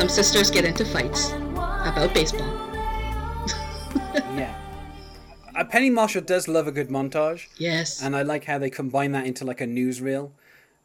[0.00, 2.48] Some sisters get into fights about baseball.
[4.14, 4.58] yeah.
[5.54, 7.48] Uh, Penny Marshall does love a good montage.
[7.58, 8.02] Yes.
[8.02, 10.30] And I like how they combine that into like a newsreel,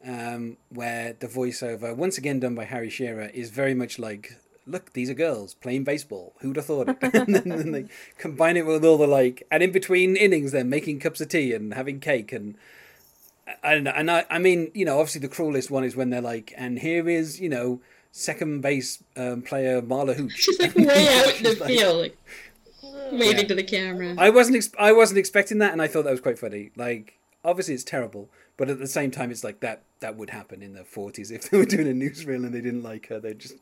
[0.04, 4.92] um, where the voiceover, once again done by Harry Shearer, is very much like, look,
[4.92, 6.34] these are girls playing baseball.
[6.40, 6.98] Who'd have thought it?
[7.14, 7.86] and then, then they
[8.18, 11.54] combine it with all the like, and in between innings, they're making cups of tea
[11.54, 12.54] and having cake and.
[13.62, 16.10] I don't know, and I, I mean, you know, obviously the cruelest one is when
[16.10, 17.80] they're like, and here is, you know,
[18.16, 20.32] second base um, player Marla Hooch.
[20.36, 22.18] She's like way out in the like- field, like
[23.12, 23.42] waving Yeah.
[23.48, 24.14] to the camera.
[24.18, 26.70] I wasn't ex- I wasn't expecting that, and I thought that was quite funny.
[26.76, 30.62] Like, obviously it's terrible, but at the same time, it's like that that would happen
[30.62, 33.20] in the forties if they were doing a newsreel and they didn't like her.
[33.20, 33.56] They just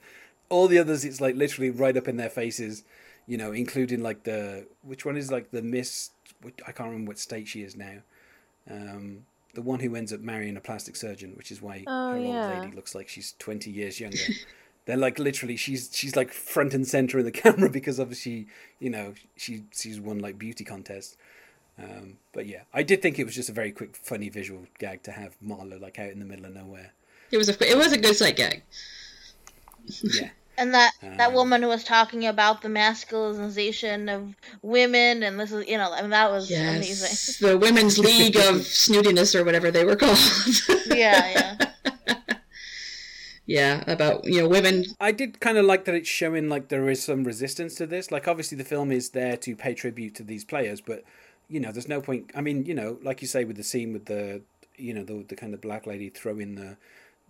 [0.49, 1.05] all the others.
[1.05, 2.85] It's like literally right up in their faces,
[3.27, 6.11] you know, including like the which one is like the Miss.
[6.67, 7.99] I can't remember what state she is now.
[8.71, 9.25] Um,
[9.55, 12.53] the one who ends up marrying a plastic surgeon, which is why Oh, her yeah.
[12.55, 14.19] old lady looks like she's twenty years younger.
[14.87, 18.47] They're like literally, she's she's like front and center in the camera because obviously,
[18.79, 21.17] you know, she she's won like beauty contests.
[21.79, 25.03] Um, but yeah, I did think it was just a very quick, funny visual gag
[25.05, 26.93] to have Marla like out in the middle of nowhere.
[27.31, 28.63] It was a it was a good sight gag.
[30.03, 35.39] Yeah, And that that Um, woman who was talking about the masculinization of women, and
[35.39, 37.49] this is you know, I mean that was Yes, amazing.
[37.49, 40.19] the Women's League of Snootiness or whatever they were called.
[40.87, 42.25] Yeah, yeah.
[43.47, 44.85] yeah, about you know women.
[45.01, 48.11] I did kind of like that it's showing like there is some resistance to this.
[48.11, 51.05] Like obviously the film is there to pay tribute to these players, but
[51.49, 52.31] you know, there's no point.
[52.35, 54.43] I mean, you know, like you say with the scene with the
[54.77, 56.77] you know the the kind of black lady throwing the.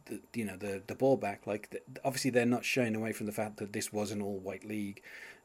[0.06, 3.26] The, you know the the ball back like the, obviously they're not shying away from
[3.26, 5.03] the fact that this was an all white league.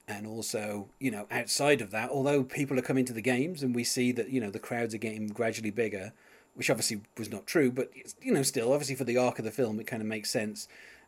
[0.08, 3.76] And also you know outside of that although people are coming to the games and
[3.76, 6.14] we see that you know the crowds are getting gradually bigger
[6.56, 9.52] which obviously was not true but you know still obviously for the arc of the
[9.52, 10.68] film it kind of makes sense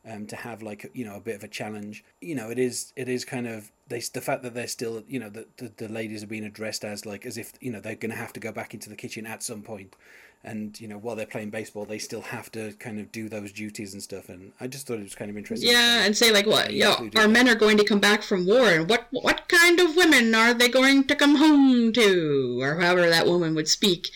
[0.09, 2.03] um, to have like you know a bit of a challenge.
[2.21, 5.19] You know it is it is kind of they the fact that they're still you
[5.19, 7.95] know the, the, the ladies are being addressed as like as if you know they're
[7.95, 9.95] going to have to go back into the kitchen at some point
[10.43, 13.51] and you know while they're playing baseball they still have to kind of do those
[13.51, 15.71] duties and stuff and i just thought it was kind of interesting.
[15.71, 16.73] Yeah, and say like what?
[16.73, 19.95] Yeah, our men are going to come back from war, and what what kind of
[19.95, 24.09] women are they going to come home to, or however that woman would speak,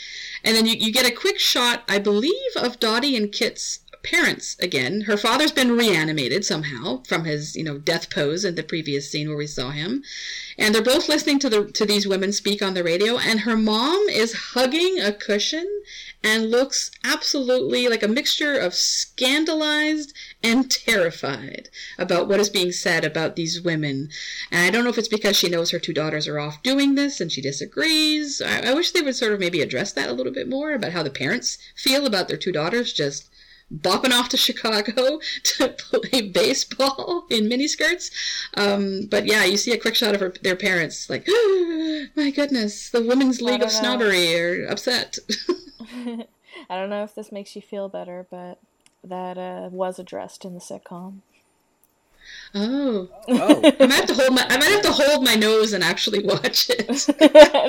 [0.44, 4.56] and then you, you get a quick shot, I believe, of Dottie and Kit's parents
[4.60, 5.02] again.
[5.02, 9.28] Her father's been reanimated somehow from his you know death pose in the previous scene
[9.28, 10.04] where we saw him,
[10.58, 13.58] and they're both listening to the to these women speak on the radio, and her
[13.58, 15.68] mom is hugging a cushion
[16.24, 23.04] and looks absolutely like a mixture of scandalized and terrified about what is being said
[23.06, 24.10] about these women.
[24.52, 26.96] And I don't know if it's because she knows her two daughters are off doing
[26.96, 28.42] this and she disagrees.
[28.42, 30.94] I, I wish they would sort of maybe address that a little bit more about
[30.94, 33.30] how the parents feel about their two daughters just
[33.74, 38.12] bopping off to Chicago to play baseball in miniskirts.
[38.56, 41.28] Um, but yeah, you see a quick shot of her, their parents, like,
[42.16, 43.80] my goodness, the Women's League of know.
[43.80, 45.18] Snobbery are upset.
[46.70, 48.59] I don't know if this makes you feel better, but
[49.04, 51.20] that uh, was addressed in the sitcom.
[52.56, 55.74] oh, oh I might have to hold my I might have to hold my nose
[55.74, 57.08] and actually watch it.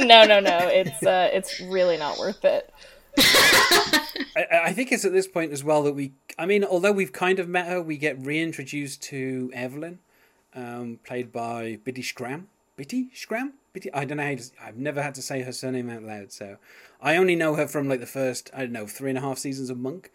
[0.06, 0.58] no, no, no.
[0.68, 2.72] It's uh, it's really not worth it.
[3.18, 6.12] I, I think it's at this point as well that we.
[6.38, 9.98] I mean, although we've kind of met her, we get reintroduced to Evelyn,
[10.54, 12.44] um, played by Biddy Schram.
[12.76, 13.52] Bitty Schram?
[13.72, 13.92] Bitty?
[13.92, 14.44] I don't know how to.
[14.62, 16.58] I've never had to say her surname out loud, so
[17.00, 18.50] I only know her from like the first.
[18.54, 20.10] I don't know three and a half seasons of Monk.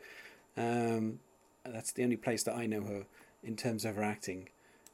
[0.55, 1.19] Um,
[1.65, 3.05] that's the only place that I know her
[3.43, 4.49] in terms of her acting.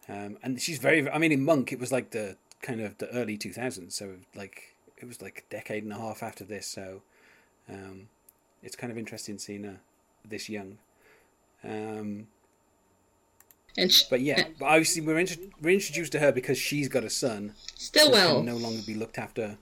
[0.07, 1.09] Um, and she's very.
[1.09, 4.15] I mean, in Monk, it was like the kind of the early two thousands, so
[4.35, 6.67] like it was like a decade and a half after this.
[6.67, 7.01] So
[7.69, 8.07] um,
[8.63, 9.77] it's kind of interesting seeing her
[10.27, 10.77] this young.
[11.63, 12.27] Um,
[13.77, 17.03] and sh- but yeah, but obviously we're, intro- we're introduced to her because she's got
[17.03, 18.37] a son who Stillwell.
[18.37, 19.57] can no longer be looked after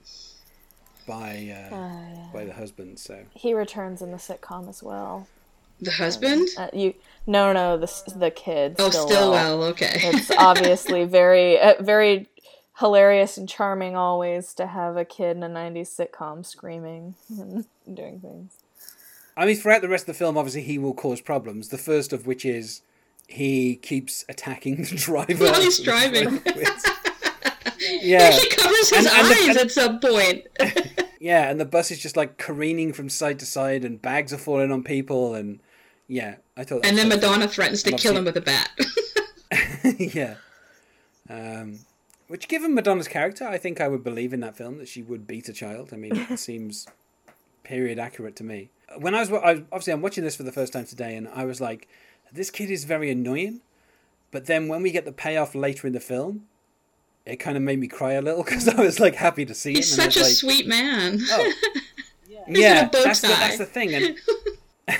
[1.06, 2.26] by uh, Uh, yeah.
[2.32, 2.98] by the husband.
[2.98, 5.28] So He returns in the sitcom as well.
[5.80, 6.48] The husband?
[6.56, 6.94] Uh, you
[7.26, 8.76] no, no, the s- the kid.
[8.78, 9.08] oh, Stillwell.
[9.08, 9.62] Stillwell.
[9.64, 9.90] Okay.
[10.04, 12.28] It's obviously very, uh, very
[12.78, 17.14] hilarious and charming always to have a kid in a '90s sitcom screaming
[17.86, 18.52] and doing things.
[19.36, 21.68] I mean, throughout the rest of the film, obviously he will cause problems.
[21.68, 22.80] The first of which is
[23.26, 26.40] he keeps attacking the driver While he's driving.
[28.00, 30.44] yeah, he covers his And- and the- eyes and- at some point.
[31.20, 34.38] yeah, and the bus is just like careening from side to side, and bags are
[34.38, 35.60] falling on people, and
[36.08, 36.82] Yeah, I thought.
[36.82, 37.26] that And then so funny.
[37.32, 38.70] Madonna threatens to kill him with a bat.
[39.98, 40.34] yeah.
[41.28, 41.80] Um,
[42.28, 45.26] which, given Madonna's character, I think I would believe in that film that she would
[45.26, 45.90] beat a child.
[45.92, 46.86] I mean, it seems
[47.66, 48.70] period accurate to me.
[48.98, 51.28] When I was, wa- I, obviously, I'm watching this for the first time today, and
[51.28, 51.88] I was like,
[52.32, 53.60] this kid is very annoying.
[54.30, 56.46] But then when we get the payoff later in the film,
[57.24, 59.74] it kind of made me cry a little because I was like happy to see
[59.74, 60.04] He's it.
[60.04, 61.18] and such a like, sweet man.
[61.28, 61.52] Oh.
[62.46, 63.92] He's yeah, a that's the, that's the thing.
[63.92, 64.16] And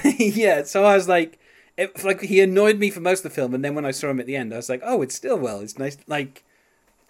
[0.19, 1.39] yeah, so I was like,
[1.77, 4.11] it, like he annoyed me for most of the film, and then when I saw
[4.11, 5.61] him at the end, I was like, oh, it's Stillwell.
[5.61, 6.43] It's nice, like,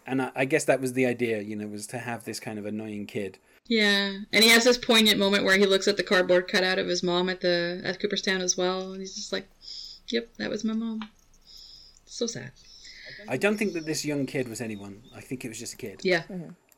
[0.06, 2.58] and I, I guess that was the idea, you know, was to have this kind
[2.58, 3.38] of annoying kid.
[3.68, 6.86] Yeah, and he has this poignant moment where he looks at the cardboard cutout of
[6.86, 9.48] his mom at the at Cooperstown as well, and he's just like,
[10.08, 11.08] "Yep, that was my mom."
[12.04, 12.52] So sad.
[13.28, 15.02] I don't think that this young kid was anyone.
[15.14, 16.00] I think it was just a kid.
[16.04, 16.22] Yeah,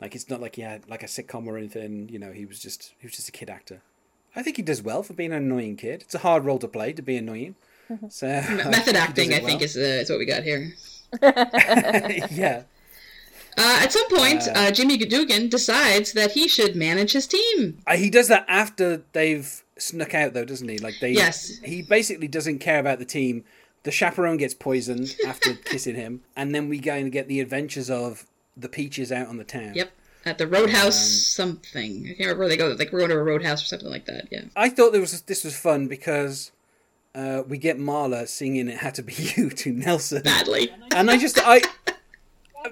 [0.00, 2.08] Like it's not like he had like a sitcom or anything.
[2.08, 3.82] You know, he was just he was just a kid actor.
[4.34, 6.02] I think he does well for being an annoying kid.
[6.02, 7.56] It's a hard role to play to be annoying.
[8.08, 10.26] So I think method he does acting, it I think, is uh, is what we
[10.26, 10.72] got here.
[11.22, 12.62] yeah.
[13.58, 17.78] Uh, at some point, Uh, uh, Jimmy Dugan decides that he should manage his team.
[17.86, 20.78] Uh, he does that after they've snuck out, though, doesn't he?
[20.78, 21.10] Like they.
[21.12, 21.58] Yes.
[21.64, 23.44] He basically doesn't care about the team.
[23.84, 27.88] The chaperone gets poisoned after kissing him, and then we go and get the adventures
[27.90, 28.26] of
[28.56, 29.72] the peaches out on the town.
[29.74, 29.90] Yep,
[30.26, 32.02] at the Roadhouse Um, something.
[32.04, 32.68] I can't remember where they go.
[32.68, 34.28] Like we're going to a Roadhouse or something like that.
[34.30, 34.42] Yeah.
[34.56, 36.50] I thought there was this was fun because
[37.14, 40.70] uh, we get Marla singing "It Had to Be You" to Nelson, Badly.
[40.94, 41.62] and I just I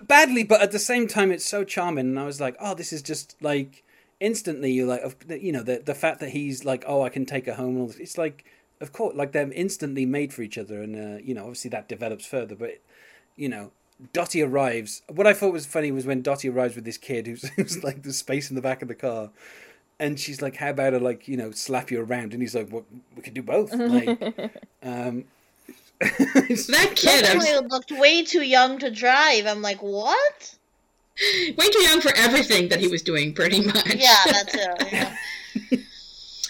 [0.02, 2.93] badly, but at the same time, it's so charming, and I was like, oh, this
[2.93, 3.84] is just like
[4.19, 7.46] instantly you're like, you know, the the fact that he's like, oh, I can take
[7.46, 8.44] her home, and all this, it's like,
[8.81, 11.88] of course, like they're instantly made for each other, and uh, you know, obviously that
[11.88, 12.81] develops further, but
[13.37, 13.72] you know.
[14.12, 15.00] Dottie arrives.
[15.08, 18.02] What I thought was funny was when Dottie arrives with this kid who's, who's like
[18.02, 19.31] the space in the back of the car,
[19.99, 22.69] and she's like, "How about I like you know slap you around?" And he's like,
[22.69, 22.84] "What?
[23.14, 24.20] We could do both." Like,
[24.82, 25.25] um,
[26.00, 29.46] That kid, I was looked way too young to drive.
[29.46, 30.54] I'm like, what?
[31.56, 33.94] way too young for everything that he was doing, pretty much.
[33.94, 34.93] Yeah, that's it.
[34.93, 35.16] Yeah.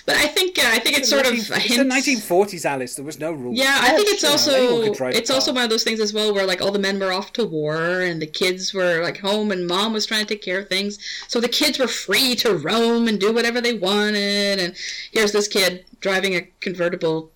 [0.07, 2.95] But I think uh, I think it's sort of a It's the 1940s, Alice.
[2.95, 3.59] There was no rules.
[3.59, 5.99] Yeah, I think it's also anyone could drive a it's also one of those things
[5.99, 9.03] as well where like all the men were off to war and the kids were
[9.03, 11.01] like home and mom was trying to take care of things.
[11.27, 14.77] So the kids were free to roam and do whatever they wanted and
[15.11, 17.33] here's this kid driving a convertible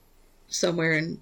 [0.46, 1.20] somewhere in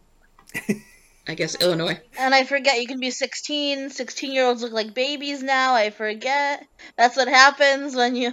[1.29, 2.01] I guess Illinois.
[2.19, 3.91] And I forget you can be 16.
[3.91, 5.75] 16 year olds look like babies now.
[5.75, 6.67] I forget.
[6.97, 8.33] That's what happens when you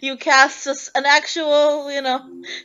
[0.00, 2.20] you cast us an actual, you know,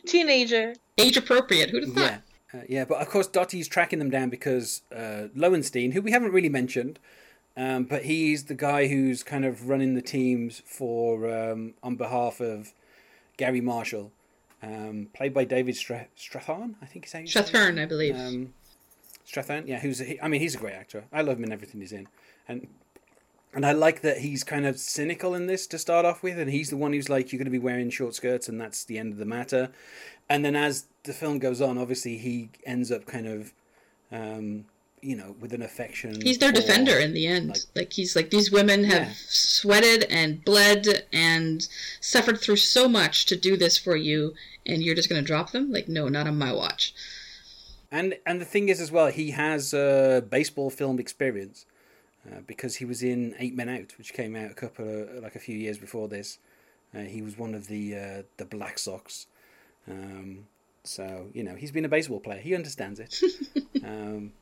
[0.06, 0.74] teenager.
[0.96, 1.70] Age appropriate.
[1.70, 2.22] Who'd have thought?
[2.54, 6.10] Yeah, uh, yeah, but of course Dottie's tracking them down because uh, Lowenstein, who we
[6.10, 6.98] haven't really mentioned,
[7.56, 12.40] um, but he's the guy who's kind of running the teams for um, on behalf
[12.40, 12.72] of
[13.36, 14.12] Garry Marshall,
[14.62, 17.26] um, played by David Stra- Strathairn, I think is how you.
[17.26, 18.14] Strathairn, I believe.
[19.30, 21.04] Strathairn, yeah, who's he, I mean he's a great actor.
[21.12, 22.08] I love him in everything he's in,
[22.48, 22.66] and
[23.52, 26.50] and I like that he's kind of cynical in this to start off with, and
[26.50, 28.98] he's the one who's like, "You're going to be wearing short skirts, and that's the
[28.98, 29.70] end of the matter."
[30.28, 33.52] And then as the film goes on, obviously he ends up kind of,
[34.12, 34.64] um,
[35.00, 36.20] you know, with an affection.
[36.20, 37.48] He's their for- defender in the end.
[37.48, 39.12] like- Like, he's like these women have Yeah.
[39.28, 41.66] sweated and bled and
[42.00, 44.34] suffered through so much to do this for you,
[44.66, 45.72] and you're just gonna drop them?
[45.72, 46.94] Like, no, not on my watch.
[47.92, 51.66] And and the thing is as well, he has uh, baseball film experience
[52.30, 55.34] uh, because he was in Eight Men Out, which came out a couple of, like
[55.34, 56.38] a few years before this.
[56.94, 59.26] Uh, he was one of the uh, the Black Sox.
[59.88, 60.46] Um,
[60.84, 62.40] so you know he's been a baseball player.
[62.40, 63.18] He understands it.
[63.84, 64.32] um,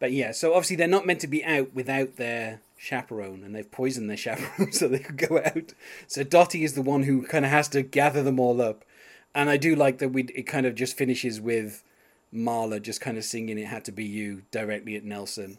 [0.00, 3.70] but yeah, so obviously they're not meant to be out without their chaperone, and they've
[3.70, 5.74] poisoned their chaperone so they could go out.
[6.08, 8.84] So Dottie is the one who kind of has to gather them all up,
[9.34, 11.84] and I do like that we it kind of just finishes with
[12.34, 15.58] Marla just kind of singing "It Had to Be You" directly at Nelson.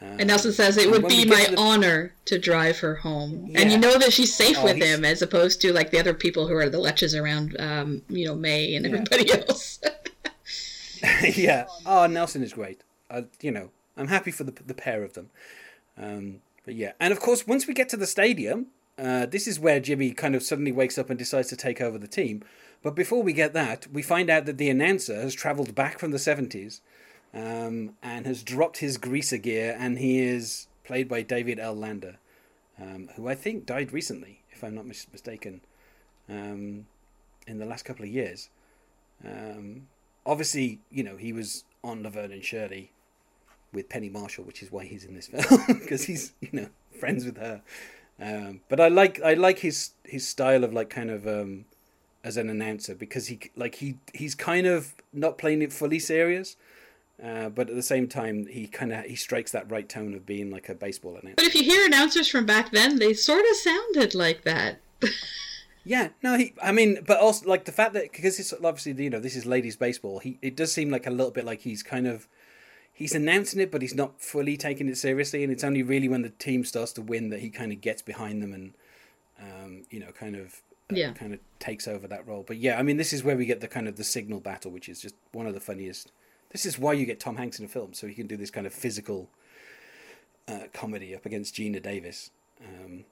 [0.00, 3.52] Um, And Nelson says it would be my to the- honor to drive her home,
[3.54, 5.98] and you know that she's safe Oh, with he's- him as opposed to like the
[6.00, 8.92] other people who are the leches around, um, you know, May and Yeah.
[8.92, 9.78] everybody else.
[11.36, 11.66] yeah.
[11.86, 12.80] Oh, Nelson is great.
[13.10, 15.30] Uh, you know, I'm happy for the the pair of them.
[15.98, 18.66] Um, but yeah, and of course, once we get to the stadium,
[18.98, 21.98] uh, this is where Jimmy kind of suddenly wakes up and decides to take over
[21.98, 22.42] the team.
[22.82, 26.10] But before we get that, we find out that the announcer has travelled back from
[26.10, 26.80] the 70s
[27.32, 31.74] um, and has dropped his greaser gear, and he is played by David L.
[31.74, 32.16] Lander,
[32.80, 35.60] um, who I think died recently, if I'm not mis- mistaken,
[36.28, 36.86] um,
[37.46, 38.50] in the last couple of years.
[39.24, 39.88] Um,
[40.26, 42.92] obviously, you know, he was on Laverne and Shirley
[43.72, 47.24] with Penny Marshall, which is why he's in this film because he's you know friends
[47.24, 47.62] with her.
[48.20, 51.64] Um, but I like I like his his style of like kind of um,
[52.24, 56.56] as an announcer because he like he he's kind of not playing it fully serious,
[57.22, 60.24] uh, but at the same time he kind of he strikes that right tone of
[60.24, 61.34] being like a baseball announcer.
[61.36, 64.78] But if you hear announcers from back then, they sort of sounded like that.
[65.84, 66.54] Yeah, no, he.
[66.62, 69.46] I mean, but also like the fact that because it's obviously you know this is
[69.46, 70.20] ladies baseball.
[70.20, 72.28] He it does seem like a little bit like he's kind of
[72.92, 75.42] he's announcing it, but he's not fully taking it seriously.
[75.42, 78.00] And it's only really when the team starts to win that he kind of gets
[78.00, 78.74] behind them and
[79.40, 80.62] um, you know kind of
[80.96, 81.12] Yeah.
[81.12, 82.44] kind of takes over that role.
[82.46, 84.70] But yeah, I mean, this is where we get the kind of the signal battle,
[84.70, 86.10] which is just one of the funniest.
[86.50, 88.50] This is why you get Tom Hanks in a film, so he can do this
[88.50, 89.30] kind of physical
[90.48, 92.30] uh, comedy up against Geena Davis.
[92.62, 93.04] Um,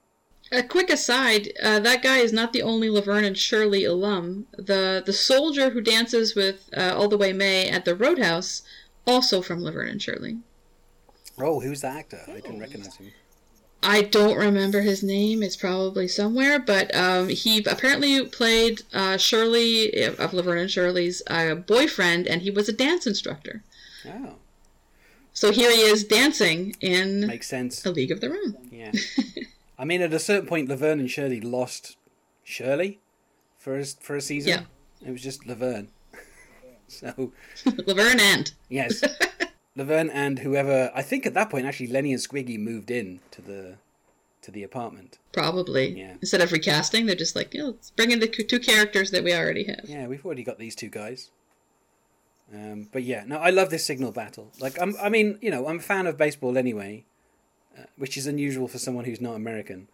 [0.51, 4.47] A quick aside: uh, that guy is not the only Laverne and Shirley alum.
[4.57, 8.61] The the soldier who dances with uh, All the Way May at the Roadhouse,
[9.07, 10.37] also from Laverne and Shirley.
[11.39, 12.21] oh, who's the actor?
[12.27, 13.11] I didn't recognize him.
[13.83, 15.41] I don't remember his name.
[15.41, 21.55] It's probably somewhere, but um, he apparently played uh, Shirley of Laverne and Shirley's uh,
[21.55, 23.63] boyfriend, and he was a dance instructor.
[24.07, 24.35] Oh,
[25.33, 27.83] So here he is dancing in makes sense.
[27.85, 28.69] A League of Their Own.
[28.71, 28.91] Yeah.
[29.79, 31.97] I mean, at a certain point, Laverne and Shirley lost
[32.43, 32.99] Shirley
[33.57, 34.49] for a, for a season.
[34.49, 35.07] Yeah.
[35.07, 35.89] It was just Laverne.
[36.87, 37.31] so,
[37.87, 39.03] Laverne and yes.
[39.75, 43.41] Laverne and whoever, I think at that point, actually, Lenny and Squiggy moved in to
[43.41, 43.77] the
[44.41, 45.19] to the apartment.
[45.31, 46.13] probably Yeah.
[46.19, 49.23] instead of recasting, they're just like, you know, let's bring in the two characters that
[49.23, 49.81] we already have.
[49.87, 51.29] Yeah, we've already got these two guys.
[52.51, 54.51] Um, but yeah, no, I love this signal battle.
[54.59, 57.05] Like, I'm, I mean, you know, I'm a fan of baseball anyway,
[57.77, 59.87] uh, which is unusual for someone who's not American.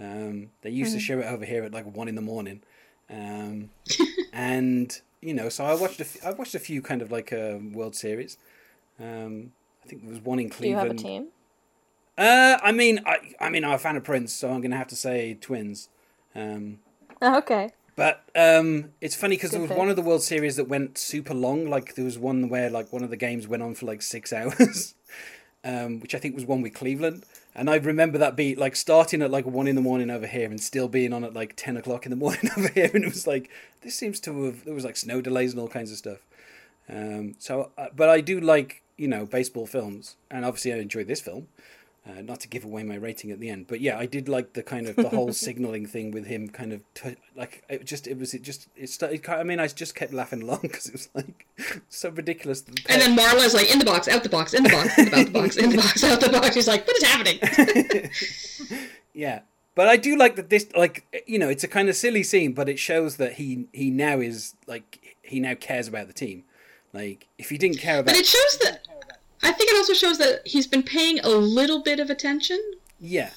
[0.00, 2.62] Um, they used to show it over here at like one in the morning,
[3.10, 3.70] um,
[4.32, 7.32] and you know, so I watched a f- I watched a few kind of like
[7.32, 8.38] uh, World Series.
[9.00, 9.52] Um,
[9.84, 10.98] I think there was one in Cleveland.
[10.98, 11.28] Do you have a team?
[12.16, 14.88] Uh, I mean, I, I mean, I'm a fan of Prince, so I'm gonna have
[14.88, 15.88] to say Twins.
[16.34, 16.80] Um,
[17.22, 17.70] Okay.
[17.96, 19.78] but um, it's funny because there was pick.
[19.78, 21.68] one of the World Series that went super long.
[21.68, 24.32] Like there was one where like one of the games went on for like six
[24.32, 24.94] hours,
[25.64, 27.24] um, which I think was one with Cleveland.
[27.54, 30.48] And I remember that beat like starting at like one in the morning over here
[30.48, 32.90] and still being on at like ten o'clock in the morning over here.
[32.94, 33.50] And it was like
[33.82, 36.18] this seems to have there was like snow delays and all kinds of stuff.
[36.88, 41.06] Um, so, uh, but I do like you know baseball films, and obviously I enjoyed
[41.06, 41.48] this film.
[42.06, 44.54] Uh, not to give away my rating at the end, but yeah, I did like
[44.54, 48.06] the kind of the whole signaling thing with him, kind of t- like it just
[48.06, 49.28] it was it just it started.
[49.28, 51.46] I mean, I just kept laughing along because it was like
[51.90, 52.62] so ridiculous.
[52.62, 55.04] the And then Marla's like, in the box, out the box, in the box, in
[55.04, 56.54] the box, the box, in the box, out the box.
[56.54, 58.10] He's like, what is happening?
[59.14, 59.40] Yeah,
[59.74, 62.52] but I do like that this like you know it's a kind of silly scene,
[62.52, 66.44] but it shows that he he now is like he now cares about the team.
[66.92, 68.86] Like if he didn't care about But it shows that.
[69.42, 72.60] I think it also shows that he's been paying a little bit of attention.
[72.98, 73.30] yeah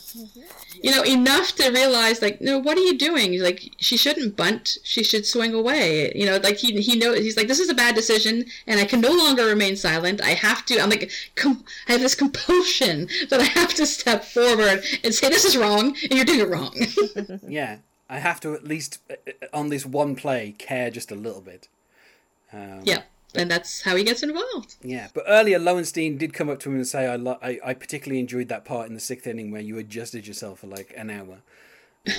[0.81, 3.33] You know, enough to realize, like, no, what are you doing?
[3.33, 4.79] He's like, she shouldn't bunt.
[4.83, 6.11] She should swing away.
[6.15, 7.19] You know, like he he knows.
[7.19, 10.21] He's like, this is a bad decision, and I can no longer remain silent.
[10.21, 10.79] I have to.
[10.81, 15.29] I'm like, com- I have this compulsion that I have to step forward and say
[15.29, 16.73] this is wrong, and you're doing it wrong.
[17.47, 17.77] yeah
[18.09, 21.39] I have to at least uh, uh, on this one play care just a little
[21.41, 21.69] bit.
[22.51, 23.03] Um, yeah,
[23.35, 24.75] and that's how he gets involved.
[24.81, 27.73] Yeah, but earlier Lowenstein did come up to him and say, "I, lo- I, I
[27.73, 31.09] particularly enjoyed that part in the sixth inning where you adjusted yourself for like an
[31.09, 31.39] hour,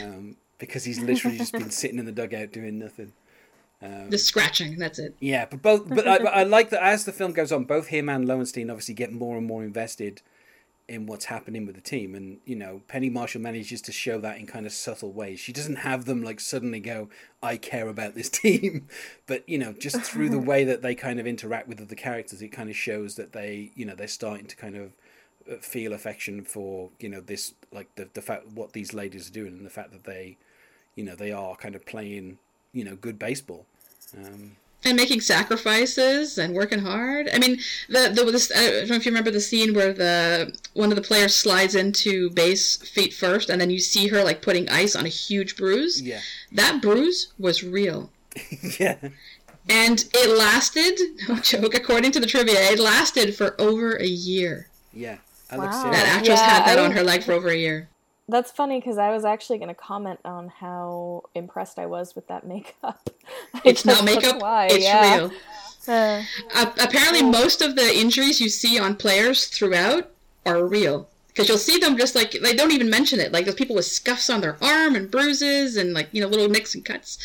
[0.02, 3.12] um, because he's literally just been sitting in the dugout doing nothing."
[4.10, 4.78] Just scratching.
[4.78, 5.16] That's it.
[5.18, 7.88] Yeah, but both, but I, but I like that as the film goes on, both
[7.88, 10.22] him and Lowenstein obviously get more and more invested
[10.88, 14.38] in what's happening with the team, and you know, Penny Marshall manages to show that
[14.38, 15.40] in kind of subtle ways.
[15.40, 17.08] She doesn't have them like suddenly go,
[17.42, 18.88] "I care about this team,"
[19.26, 22.42] but you know, just through the way that they kind of interact with other characters,
[22.42, 24.92] it kind of shows that they, you know, they're starting to kind of
[25.50, 29.32] uh, feel affection for you know this like the the fact what these ladies are
[29.32, 30.36] doing and the fact that they,
[30.94, 32.38] you know, they are kind of playing
[32.72, 33.66] you know good baseball.
[34.16, 37.28] Um, and making sacrifices and working hard.
[37.32, 37.58] I mean,
[37.88, 40.96] the the this, I don't know if you remember the scene where the one of
[40.96, 44.96] the players slides into base feet first, and then you see her like putting ice
[44.96, 46.00] on a huge bruise.
[46.02, 46.20] yeah.
[46.50, 48.10] That bruise was real,
[48.80, 48.96] yeah.
[49.68, 50.98] and it lasted.
[51.28, 51.74] No joke.
[51.74, 54.68] According to the trivia, it lasted for over a year.
[54.92, 55.18] Yeah.
[55.50, 55.90] That looks Wow.
[55.90, 57.88] That actress Yeah, had that I- on her leg for over a year.
[58.28, 62.28] That's funny because I was actually going to comment on how impressed I was with
[62.28, 63.10] that makeup.
[63.64, 64.40] It's not makeup.
[64.40, 65.16] why, it's yeah.
[65.16, 65.32] real.
[65.88, 66.22] Uh,
[66.54, 70.10] Uh, apparently, most of the injuries you see on players throughout
[70.46, 71.08] are real.
[71.28, 73.32] Because you'll see them just like they don't even mention it.
[73.32, 76.48] Like there's people with scuffs on their arm and bruises and like you know little
[76.48, 77.18] nicks and cuts,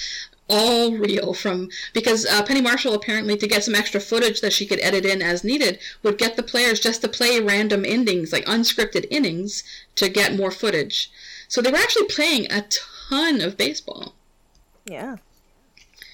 [0.49, 4.65] all real from because uh, Penny Marshall apparently to get some extra footage that she
[4.65, 8.45] could edit in as needed would get the players just to play random endings like
[8.45, 9.63] unscripted innings
[9.95, 11.11] to get more footage.
[11.49, 14.13] So they were actually playing a ton of baseball.
[14.85, 15.17] yeah.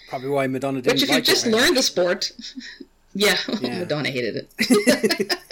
[0.10, 2.32] Probably why Madonna didn't Which, if you like just learned the sport,
[3.16, 3.80] yeah, Yeah.
[3.86, 5.40] Madonna hated it.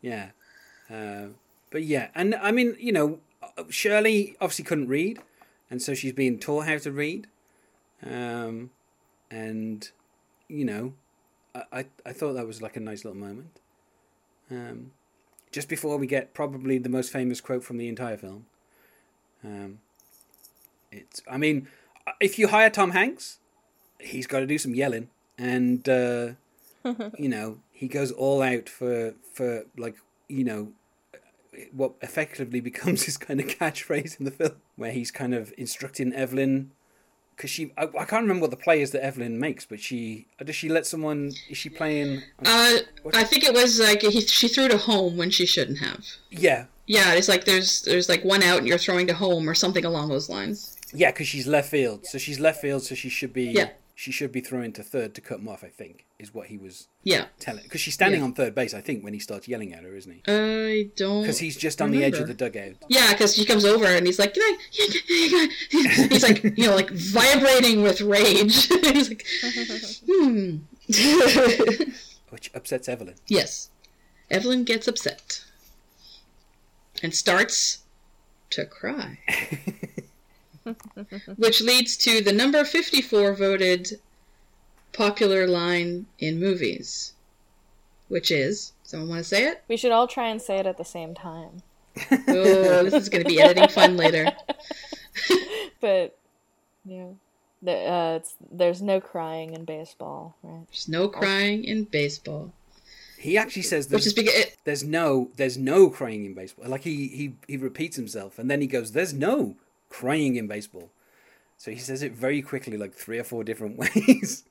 [0.00, 0.30] Yeah.
[0.90, 1.26] Uh,
[1.70, 3.20] but yeah, and I mean, you know,
[3.70, 5.20] Shirley obviously couldn't read,
[5.70, 7.28] and so she's being taught how to read.
[8.04, 8.70] Um,
[9.30, 9.88] and,
[10.48, 10.94] you know,
[11.54, 13.60] I, I, I thought that was like a nice little moment.
[14.50, 14.92] Um,
[15.50, 18.46] just before we get probably the most famous quote from the entire film.
[19.44, 19.78] Um,
[20.90, 21.68] it's, I mean,
[22.20, 23.38] if you hire Tom Hanks,
[24.00, 26.28] he's got to do some yelling, and uh,
[27.18, 29.96] you know he goes all out for for like
[30.28, 30.72] you know
[31.72, 36.12] what effectively becomes his kind of catchphrase in the film, where he's kind of instructing
[36.12, 36.72] Evelyn.
[37.36, 40.26] Because she, I, I can't remember what the play is that Evelyn makes, but she
[40.44, 41.32] does she let someone?
[41.48, 42.22] Is she playing?
[42.44, 42.78] Uh,
[43.14, 46.04] I think it was like he, she threw to home when she shouldn't have.
[46.30, 49.54] Yeah, Yeah, it's like there's there's like one out and you're throwing to home or
[49.54, 50.76] something along those lines.
[50.94, 53.44] yeah, because she's left field, so she's left field, so she should be.
[53.44, 53.70] Yeah.
[53.94, 55.62] She should be throwing to third to cut him off.
[55.62, 57.62] I think is what he was Yeah, telling.
[57.64, 58.24] Because she's standing Yeah.
[58.26, 58.72] on third base.
[58.74, 60.22] I think when he starts yelling at her, isn't he?
[60.26, 61.22] I don't.
[61.22, 62.76] Because he's just on the edge of the dugout.
[62.88, 65.48] Yeah, because she comes over and he's like, "Can I?"
[66.08, 68.66] He's like, you know, like vibrating with rage.
[68.68, 69.26] he's like,
[70.08, 70.56] hmm.
[72.30, 73.14] which upsets Evelyn.
[73.28, 73.68] yes,
[74.30, 75.44] Evelyn gets upset
[77.02, 77.80] and starts
[78.50, 79.18] to cry,
[81.36, 84.00] which leads to the number fifty-four voted
[84.92, 87.14] popular line in movies,
[88.08, 88.72] which is.
[88.82, 89.62] Someone want to say it?
[89.68, 91.62] We should all try and say it at the same time.
[92.28, 94.30] Oh, this is going to be editing fun later.
[95.80, 96.16] But
[96.84, 97.08] yeah,
[97.60, 100.64] the, uh, it's, there's no crying in baseball, right?
[100.68, 102.52] There's no crying in baseball,
[103.18, 106.68] He actually says which there's, is because there's no there's no crying in baseball.
[106.68, 109.56] Like he, he he repeats himself and then he goes, "There's no
[109.92, 110.90] crying in baseball."
[111.58, 114.44] So he says it very quickly, like three or four different ways.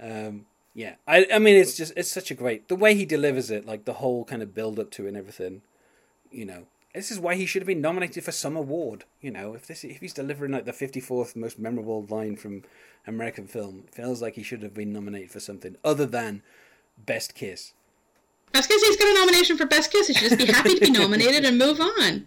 [0.00, 3.50] um, yeah, I I mean it's just it's such a great the way he delivers
[3.50, 5.62] it, like the whole kind of build up to it and everything.
[6.30, 9.04] You know, this is why he should have been nominated for some award.
[9.20, 12.62] You know, if this if he's delivering like the fifty fourth most memorable line from
[13.06, 16.42] American film, it feels like he should have been nominated for something other than
[16.96, 17.72] best kiss.
[18.54, 20.08] I was gonna say he's got a nomination for Best Kiss.
[20.08, 22.26] He should just be happy to be nominated and move on.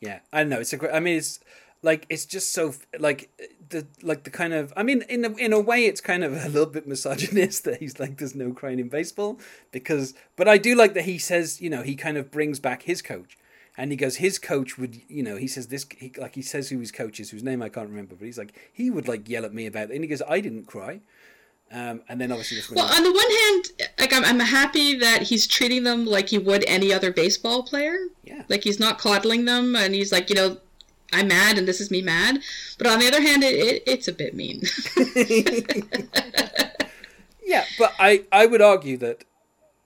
[0.00, 0.60] Yeah, I don't know.
[0.60, 0.94] It's a.
[0.94, 1.40] I mean, it's
[1.82, 3.30] like it's just so like
[3.68, 4.72] the like the kind of.
[4.76, 7.80] I mean, in a, in a way, it's kind of a little bit misogynist that
[7.80, 9.38] he's like, "There's no crying in baseball,"
[9.72, 10.14] because.
[10.36, 13.00] But I do like that he says, you know, he kind of brings back his
[13.00, 13.38] coach,
[13.76, 16.68] and he goes, his coach would, you know, he says this, he, like he says
[16.70, 19.28] who his coach is, whose name I can't remember, but he's like, he would like
[19.28, 21.00] yell at me about it, and he goes, I didn't cry.
[21.72, 25.22] Um, and then obviously this Well, on the one hand, like I'm, I'm happy that
[25.22, 27.96] he's treating them like he would any other baseball player.
[28.24, 30.58] yeah, Like he's not coddling them, and he's like, you know,
[31.12, 32.40] I'm mad, and this is me mad.
[32.78, 34.62] But on the other hand, it, it it's a bit mean.
[37.46, 39.22] Yeah, but I, I would argue that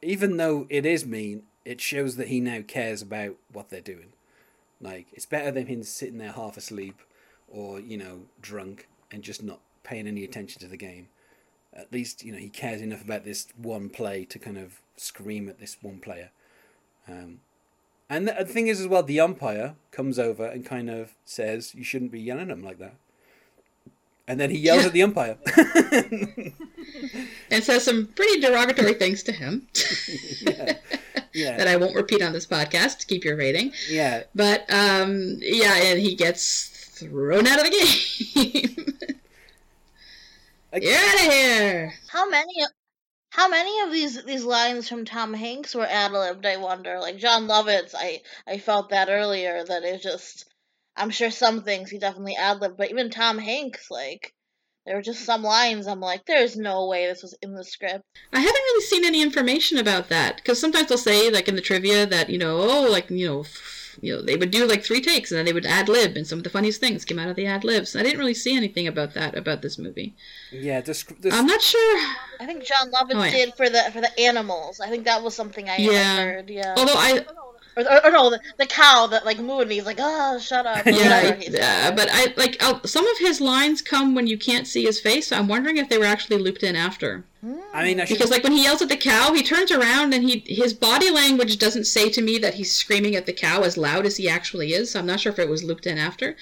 [0.01, 4.15] even though it is mean, it shows that he now cares about what they're doing.
[4.81, 7.03] Like, it's better than him sitting there half asleep
[7.47, 11.09] or, you know, drunk and just not paying any attention to the game.
[11.73, 15.49] At least, you know, he cares enough about this one play to kind of scream
[15.49, 16.31] at this one player.
[17.09, 17.41] Um,
[18.09, 21.75] and the, the thing is, as well, the umpire comes over and kind of says,
[21.75, 22.95] you shouldn't be yelling at him like that.
[24.27, 24.87] And then he yells Yeah.
[24.89, 25.37] at the umpire.
[27.51, 29.67] and says some pretty derogatory things to him
[30.43, 30.75] yeah.
[31.33, 31.57] Yeah.
[31.57, 33.73] that I won't repeat on this podcast to keep your rating.
[33.89, 37.71] Yeah, But um, yeah, and he gets thrown out of the
[38.35, 39.20] game.
[40.73, 41.95] Like- Get out of here!
[42.09, 42.55] How many?
[43.31, 46.45] How many of these these lines from Tom Hanks were ad libbed?
[46.47, 46.99] I wonder.
[46.99, 50.47] Like Jon Lovitz, I I felt that earlier that it just.
[50.97, 54.35] I'm sure some things he definitely ad libbed, but even Tom Hanks, like
[54.85, 58.05] there were just some lines I'm like, there's no way this was in the script.
[58.33, 61.61] I haven't really seen any information about that because sometimes they'll say, like in the
[61.63, 63.45] trivia, that you know, oh, like you know,
[64.01, 66.27] you know, they would do like three takes and then they would ad lib, and
[66.27, 67.95] some of the funniest things came out of the ad libs.
[67.95, 70.15] I didn't really see anything about that about this movie.
[70.51, 70.81] yeah.
[70.81, 71.99] The, sc- the, I'm not sure.
[72.41, 73.31] I think Jon Lovitz Oh, yeah.
[73.31, 74.81] did for the for the animals.
[74.81, 76.17] I think that was something I Yeah.
[76.17, 76.51] heard.
[76.51, 76.75] Yeah.
[76.77, 77.25] Although I,
[77.77, 80.67] or, or, or no, the, the cow that like mooed and he's like, oh, shut
[80.67, 80.87] up.
[80.87, 81.93] or yeah, whatever he I- said.
[81.93, 85.01] uh, but I like uh, some of his lines come when you can't see his
[85.01, 85.29] face.
[85.29, 87.25] So I'm wondering if they were actually looped in after.
[87.73, 90.13] I mean, I should, Because like when he yells at the cow, he turns around
[90.13, 93.63] and he his body language doesn't say to me that he's screaming at the cow
[93.63, 94.91] as loud as he actually is.
[94.91, 96.37] So I'm not sure if it was looped in after.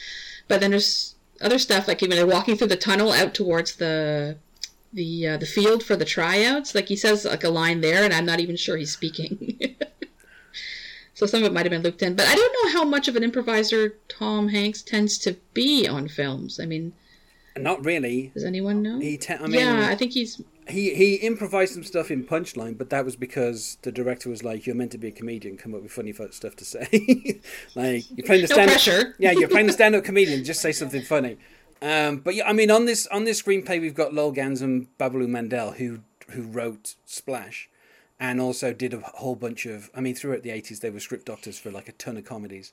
[0.48, 4.38] But then there's other stuff like even they're walking through the tunnel out towards the
[4.92, 6.74] the uh, the field for the tryouts.
[6.74, 9.60] Like he says like a line there, and I'm not even sure he's speaking.
[11.18, 13.08] so some of it might have been looped in, but I don't know how much
[13.08, 16.60] of an improviser Tom Hanks tends to be on films.
[16.60, 16.92] I mean,
[17.56, 18.30] Not really.
[18.34, 19.00] Does anyone know?
[19.00, 20.40] He, te- I mean, yeah, I think he's.
[20.68, 24.64] he he improvised some stuff in Punchline, but that was because the director was like,
[24.64, 25.56] "You're meant to be a comedian.
[25.56, 26.86] Come up with funny stuff to say."
[27.74, 29.16] like you're playing the No stand pressure.
[29.18, 30.44] Yeah, you're playing the stand-up comedian.
[30.44, 31.36] Just say something funny.
[31.82, 34.86] Um, but yeah, I mean, on this on this screenplay, we've got Lowell Ganz and
[34.98, 35.98] Babaloo Mandel, who
[36.30, 37.68] who wrote Splash,
[38.20, 39.90] and also did a whole bunch of.
[39.94, 42.72] I mean, throughout the '80s, they were script doctors for like a ton of comedies,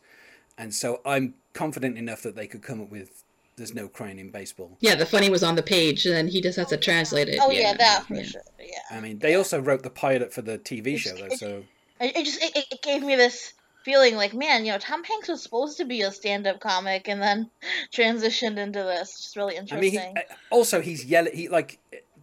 [0.57, 3.23] and so I'm confident enough that they could come up with.
[3.57, 4.77] There's no crying in baseball.
[4.81, 7.39] Yeah, the funny was on the page, and then he just has to translate it.
[7.41, 8.23] Oh yeah, that for yeah.
[8.23, 8.41] sure.
[8.59, 8.79] Yeah.
[8.91, 11.35] I mean, they also wrote the pilot for the TV show, though.
[11.35, 11.63] So
[12.01, 13.53] It, it just it, it- it gave me this
[13.85, 17.21] feeling like, man, you know, Tom Hanks was supposed to be a stand-up comic and
[17.21, 17.49] then
[17.93, 19.09] transitioned into this.
[19.11, 19.99] It's just really interesting.
[19.99, 21.33] I mean, he, uh, also he's yelling.
[21.33, 21.79] He like,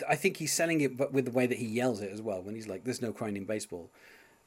[0.09, 2.43] I think he's selling it, but with the way that he yells it as well.
[2.43, 3.91] When he's like, "There's no crying in baseball,"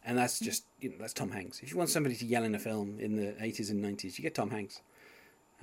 [0.05, 1.59] and that's just you know that's Tom Hanks.
[1.61, 4.23] If you want somebody to yell in a film in the '80s and '90s, you
[4.23, 4.81] get Tom Hanks,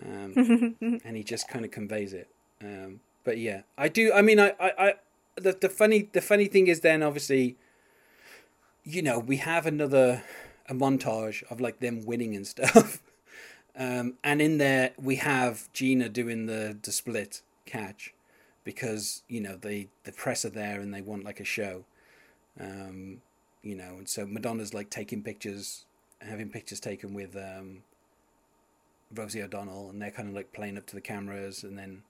[0.05, 2.29] um, and he just kind of conveys it.
[2.61, 4.13] Um, but yeah, I do.
[4.13, 4.95] I mean, I, I, I,
[5.37, 7.57] the the funny the funny thing is then obviously,
[8.85, 10.23] you know, we have another
[10.69, 13.03] a montage of like them winning and stuff.
[13.75, 18.13] Um, and in there we have Geena doing the, the split catch
[18.65, 21.85] because you know they the press are there and they want like a show,
[22.61, 23.23] um,
[23.63, 25.85] you know, and so Madonna's like taking pictures,
[26.21, 27.83] having pictures taken with um,
[29.15, 32.03] Rosie O'Donnell, and they're kind of like playing up to the cameras, and then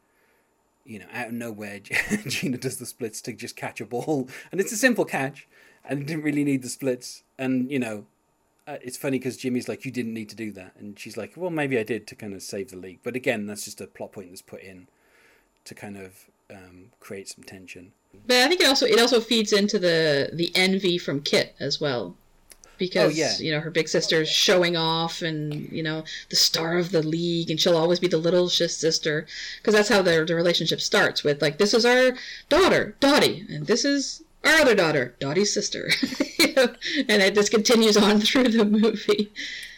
[0.84, 4.60] you know out of nowhere Geena does the splits to just catch a ball, and
[4.60, 5.48] it's a simple catch,
[5.84, 8.06] and didn't really need the splits, and you know
[8.66, 11.32] uh, it's funny because Jimmy's like, you didn't need to do that, and she's like,
[11.36, 13.00] well, maybe I did to kind of save the league.
[13.02, 14.86] But again, that's just a plot point that's put in
[15.64, 17.92] to kind of um, create some tension.
[18.26, 21.80] But I think it also it also feeds into the the envy from Kit as
[21.80, 22.14] well,
[22.78, 23.32] because Oh, yeah.
[23.38, 27.50] you know her big sister's showing off, and you know the star of the league,
[27.50, 29.26] and she'll always be the little sister,
[29.58, 32.12] because that's how their the relationship starts with like this is our
[32.48, 35.90] daughter Dottie, and this is our other daughter Dottie's sister,
[36.38, 36.74] You know,
[37.08, 39.32] and it just continues on through the movie.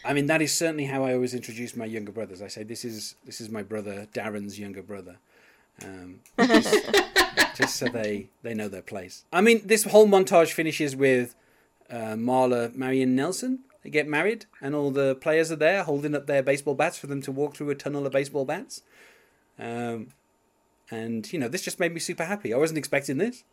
[0.05, 2.43] I mean, that is certainly how I always introduce my younger brothers.
[2.43, 5.17] I say, this is this is my brother Darren's younger brother.
[5.83, 6.87] Um, just,
[7.57, 9.25] just so they, they know their place.
[9.33, 11.35] I mean, this whole montage finishes with
[11.91, 13.61] uh, Marla, Marion Nelson.
[13.83, 17.07] They get married, and all the players are there holding up their baseball bats for
[17.07, 18.83] them to walk through a tunnel of baseball bats.
[19.59, 20.09] Um,
[20.91, 22.55] and, you know, this just made me super happy.
[22.55, 23.45] I wasn't expecting this.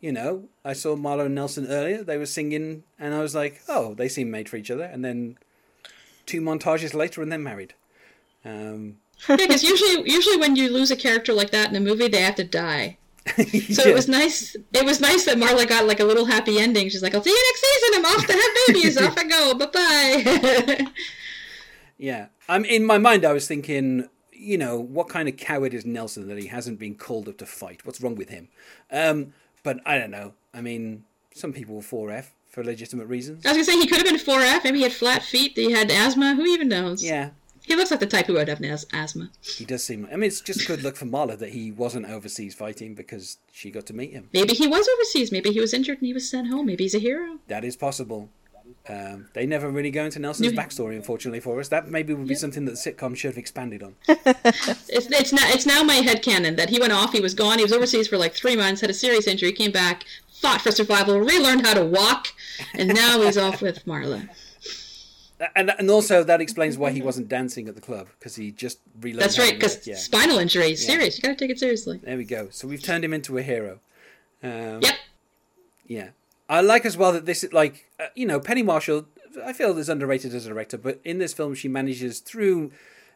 [0.00, 2.02] You know, I saw Marla and Nelson earlier.
[2.02, 4.84] They were singing, and I was like, oh, they seem made for each other.
[4.84, 5.38] And then
[6.26, 7.74] two montages later, and they're married.
[8.44, 8.96] Um,
[9.28, 12.22] Yeah, because usually usually when you lose a character like that in a movie, they
[12.22, 12.98] have to die.
[13.36, 14.54] So it was nice.
[14.72, 16.88] It was nice that Marla got like a little happy ending.
[16.88, 17.98] She's like, "I'll see you next season.
[17.98, 18.96] I'm off to have babies.
[18.98, 19.54] off I go.
[19.54, 19.66] Bye
[20.76, 20.86] bye."
[21.98, 22.26] Yeah.
[22.48, 23.24] I'm in my mind.
[23.24, 26.94] I was thinking, you know, what kind of coward is Nelson that he hasn't been
[26.94, 27.84] called up to fight?
[27.84, 28.48] What's wrong with him?
[28.90, 30.34] Um, but I don't know.
[30.54, 33.44] I mean, some people were 4F for legitimate reasons.
[33.44, 34.64] I was gonna say he could have been 4F.
[34.64, 35.52] Maybe he had flat feet.
[35.56, 36.34] He had asthma.
[36.34, 37.02] Who even knows?
[37.04, 37.30] Yeah,
[37.66, 39.30] He looks like the type who would have as- asthma.
[39.42, 40.06] he does seem.
[40.12, 43.72] I mean, it's just good luck for Marla that he wasn't overseas fighting because she
[43.72, 44.28] got to meet him.
[44.32, 45.32] Maybe he was overseas.
[45.32, 46.66] Maybe he was injured and he was sent home.
[46.66, 47.38] Maybe he's a hero.
[47.48, 48.28] That is possible.
[48.88, 51.68] Um, they never really go into Nelson's backstory, unfortunately, for us.
[51.68, 53.96] That maybe would be something that the sitcom should have expanded on.
[54.08, 57.12] It's it's now it's now my head canon that he went off.
[57.12, 57.58] He was gone.
[57.58, 58.80] He was overseas for like three months.
[58.80, 59.52] Had a serious injury.
[59.52, 60.04] Came back.
[60.40, 61.18] Fought for survival.
[61.20, 62.28] Relearned how to walk.
[62.74, 64.28] And now he's off with Marla.
[65.54, 68.78] And and also that explains why he wasn't dancing at the club because he just
[69.00, 69.22] relearned.
[69.22, 69.96] That's right, because yeah.
[69.96, 71.18] spinal injury is serious.
[71.18, 72.00] You gotta take it seriously.
[72.02, 72.48] There we go.
[72.50, 73.80] So we've turned him into a hero.
[74.42, 74.94] Um, Yep.
[75.86, 76.08] Yeah.
[76.48, 79.06] I like as well that this, like, uh, you know, Penny Marshall,
[79.44, 82.70] I feel is underrated as a director, but in this film she manages through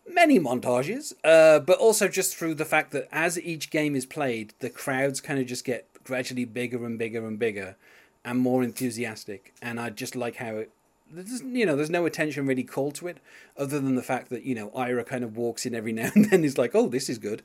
[0.08, 4.54] many montages, uh, but also just through the fact that as each game is played,
[4.58, 7.76] the crowds kind of just get gradually bigger and bigger and bigger
[8.24, 9.54] and more enthusiastic.
[9.62, 10.70] And I just like how it,
[11.12, 13.18] there's, you know, there's no attention really called to it,
[13.56, 16.26] other than the fact that you know Ira kind of walks in every now and
[16.30, 16.44] then.
[16.44, 17.42] Is like, oh, this is good,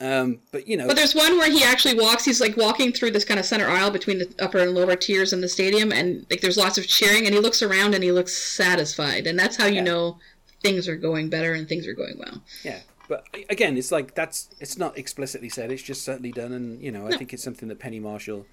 [0.00, 2.24] um, but you know, But there's one where he actually walks.
[2.24, 5.32] He's like walking through this kind of center aisle between the upper and lower tiers
[5.32, 8.12] in the stadium, and like there's lots of cheering, and he looks around and he
[8.12, 9.84] looks satisfied, and that's how you Yeah.
[9.84, 10.18] know
[10.62, 12.42] things are going better and things are going well.
[12.64, 15.70] Yeah, but again, it's like that's it's not explicitly said.
[15.70, 18.46] It's just certainly done, and you know, I think it's something that Penny Marshall,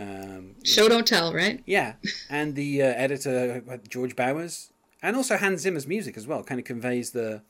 [0.00, 1.62] um, Show don't tell, right?
[1.66, 1.94] yeah,
[2.30, 6.58] and the uh, editor uh, George Bowers, and also Hans Zimmer's music as well, kind
[6.58, 7.42] of conveys the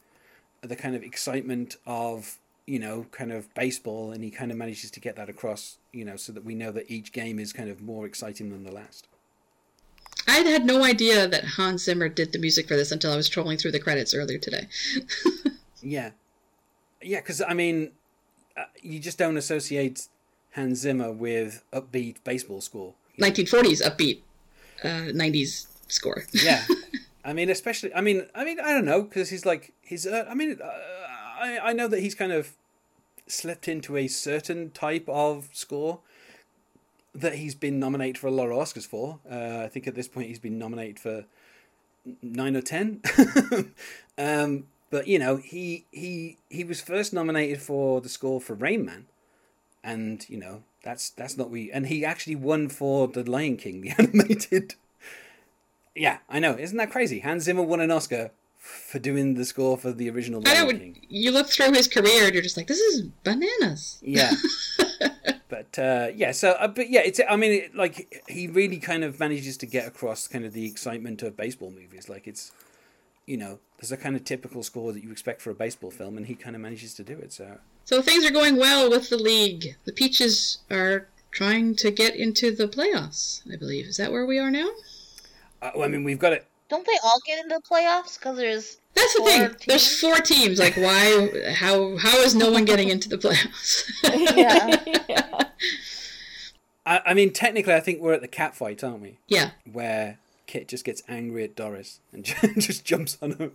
[0.62, 4.90] the kind of excitement of you know kind of baseball, and he kind of manages
[4.90, 7.70] to get that across, you know, so that we know that each game is kind
[7.70, 9.06] of more exciting than the last.
[10.26, 13.28] I had no idea that Hans Zimmer did the music for this until I was
[13.28, 14.68] trolling through the credits earlier today.
[15.82, 16.10] Yeah,
[17.02, 17.92] yeah, because I mean,
[18.56, 20.08] uh, you just don't associate
[20.52, 22.94] Hans Zimmer with upbeat baseball score.
[23.20, 24.20] 1940s upbeat,
[24.82, 26.24] uh, 90s score.
[26.32, 26.64] Yeah,
[27.24, 30.06] I mean, especially, I mean, I mean, I don't know because he's like he's.
[30.06, 32.52] Uh, I mean, uh, I I know that he's kind of
[33.26, 36.00] slipped into a certain type of score
[37.14, 39.18] that he's been nominated for a lot of Oscars for.
[39.30, 41.24] Uh, I think at this point he's been nominated for
[42.22, 43.02] nine or ten.
[44.18, 48.84] um, but you know, he he he was first nominated for the score for Rain
[48.84, 49.06] Man,
[49.82, 51.70] and you know that's that's not we.
[51.70, 54.74] And he actually won for the Lion King, the animated.
[55.94, 56.56] Yeah, I know.
[56.56, 57.20] Isn't that crazy?
[57.20, 61.00] Hans Zimmer won an Oscar for doing the score for the original I know, King.
[61.08, 63.98] you look through his career and you're just like, this is bananas.
[64.02, 64.32] Yeah.
[65.48, 69.02] but uh, yeah, so uh, but yeah, it's I mean, it, like he really kind
[69.02, 72.08] of manages to get across kind of the excitement of baseball movies.
[72.08, 72.52] Like it's,
[73.26, 76.16] you know, there's a kind of typical score that you expect for a baseball film,
[76.16, 77.32] and he kind of manages to do it.
[77.32, 77.58] So
[77.90, 79.74] So things are going well with the league.
[79.84, 83.86] The Peaches are trying to get into the playoffs, I believe.
[83.86, 84.68] Is that where we are now?
[85.60, 86.46] uh, well, I mean, we've got it.
[86.68, 88.16] Don't they all get into the playoffs?
[88.16, 89.48] Because there's That's the thing.
[89.48, 89.66] teams?
[89.66, 90.60] There's four teams.
[90.60, 91.50] Like, why?
[91.52, 91.96] How?
[91.96, 93.90] How is no one getting into the playoffs?
[94.36, 94.84] yeah.
[95.08, 95.42] yeah.
[96.86, 99.18] I, I mean, technically, I think we're at the cat fight, aren't we?
[99.26, 99.50] yeah.
[99.64, 102.24] Where Kit just gets angry at Doris and
[102.56, 103.50] just jumps on her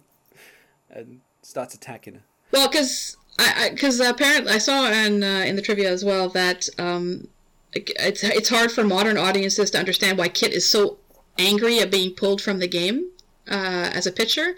[0.89, 2.23] and starts attacking her.
[2.51, 6.69] Well, because I because apparently I saw in uh, in the trivia as well that
[6.77, 7.27] um,
[7.73, 10.97] it's it's hard for modern audiences to understand why Kit is so
[11.37, 13.09] angry at being pulled from the game
[13.49, 14.55] uh, as a pitcher.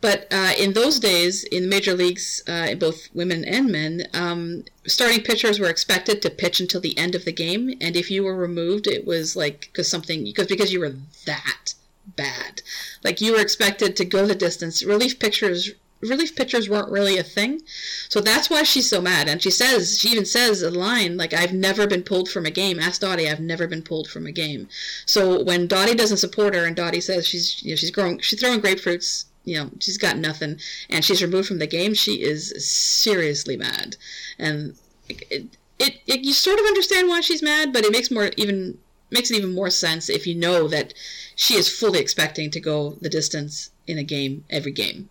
[0.00, 5.22] But uh, in those days, in major leagues, uh, both women and men, um, starting
[5.22, 8.36] pitchers were expected to pitch until the end of the game, and if you were
[8.36, 10.94] removed, it was like because something because because you were
[11.26, 11.74] that
[12.06, 12.60] bad,
[13.02, 14.82] like you were expected to go the distance.
[14.82, 15.70] Relief pitchers
[16.08, 17.62] relief pitchers weren't really a thing,
[18.08, 19.28] so that's why she's so mad.
[19.28, 22.50] And she says she even says a line like I've never been pulled from a
[22.50, 22.78] game.
[22.78, 24.68] Ask Dottie, I've never been pulled from a game.
[25.06, 28.40] So when Dottie doesn't support her and Dottie says she's you know she's growing she's
[28.40, 32.52] throwing grapefruits you know she's got nothing and she's removed from the game she is
[32.66, 33.96] seriously mad
[34.38, 34.74] and
[35.08, 38.78] it, it, it you sort of understand why she's mad but it makes more even
[39.10, 40.94] makes it even more sense if you know that
[41.36, 45.08] she is fully expecting to go the distance in a game every game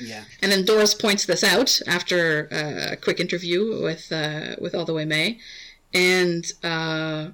[0.00, 0.24] Yeah.
[0.42, 4.84] and then Doris points this out after uh, a quick interview with uh, with All
[4.84, 5.38] the Way May,
[5.92, 7.28] and uh,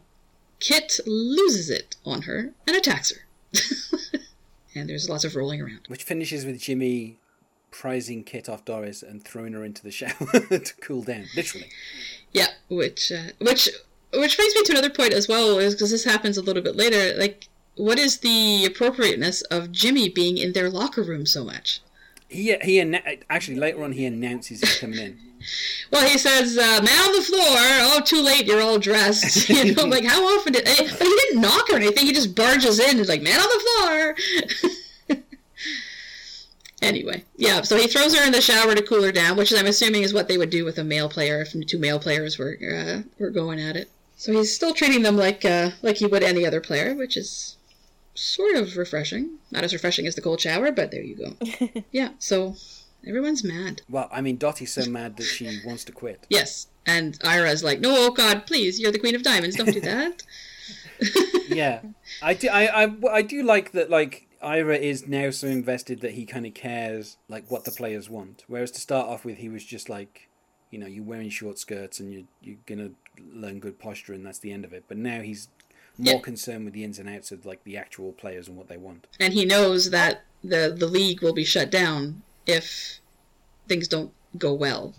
[0.60, 3.22] Kit loses it on her and attacks her.
[4.74, 5.80] and there's lots of rolling around.
[5.88, 7.18] Which finishes with Jimmy
[7.70, 11.68] prizing Kit off Doris and throwing her into the shower to cool down, literally.
[12.32, 13.68] Yeah, which uh, which
[14.14, 16.76] which brings me to another point as well, is because this happens a little bit
[16.76, 17.18] later.
[17.18, 21.80] Like, what is the appropriateness of Jimmy being in their locker room so much?
[22.28, 22.80] He he
[23.30, 25.18] actually later on he announces he's coming in.
[25.92, 28.46] Well, he says, uh, "Man on the floor." Oh, too late.
[28.46, 29.48] You're all dressed.
[29.50, 30.66] You know, like how often did?
[30.66, 32.06] eh, But he didn't knock or anything.
[32.06, 32.96] He just barges in.
[32.96, 33.64] He's like, "Man on the
[35.08, 35.18] floor."
[36.82, 37.62] anyway, yeah.
[37.62, 40.14] So he throws her in the shower to cool her down, which I'm assuming is
[40.14, 43.30] what they would do with a male player if two male players were uh, were
[43.30, 43.90] going at it.
[44.16, 47.55] So he's still treating them like uh, like he would any other player, which is
[48.16, 49.38] sort of refreshing.
[49.50, 51.82] Not as refreshing as the cold shower, but there you go.
[51.92, 52.10] yeah.
[52.18, 52.56] So
[53.06, 53.82] everyone's mad.
[53.88, 56.26] Well, I mean, Dottie's so mad that she wants to quit.
[56.30, 58.80] Yes, and Ira's like, "No, oh God, please!
[58.80, 59.56] You're the Queen of Diamonds.
[59.56, 60.22] Don't do that."
[61.48, 61.80] Yeah,
[62.22, 62.48] I do.
[62.48, 63.90] I, I, I do like that.
[63.90, 68.08] Like Ira is now so invested that he kind of cares like what the players
[68.08, 68.44] want.
[68.46, 70.28] Whereas to start off with, he was just like,
[70.70, 72.90] you know, you're wearing short skirts and you you're gonna
[73.32, 74.84] learn good posture and that's the end of it.
[74.88, 75.48] But now he's
[75.98, 76.20] more Yeah.
[76.20, 79.06] concerned with the ins and outs of like the actual players and what they want.
[79.18, 83.00] and he knows that the the league will be shut down if
[83.68, 84.94] things don't go well.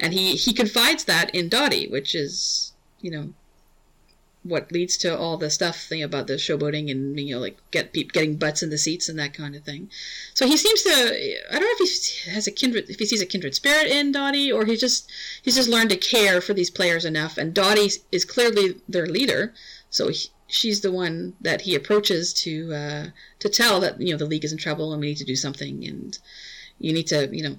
[0.00, 3.34] And he he confides that in Dottie, which is you know
[4.44, 7.92] what leads to all the stuff thing about the showboating and you know like get
[7.92, 9.90] peop getting butts in the seats and that kind of thing.
[10.34, 10.90] So he seems to
[11.50, 14.12] I don't know if he has a kindred if he sees a kindred spirit in
[14.12, 15.10] Dottie or he just
[15.42, 19.54] he's just learned to care for these players enough and Dottie is clearly their leader.
[19.88, 23.06] So he, she's the one that he approaches to uh,
[23.38, 25.36] to tell that you know the league is in trouble and we need to do
[25.36, 26.18] something and
[26.78, 27.56] you need to you know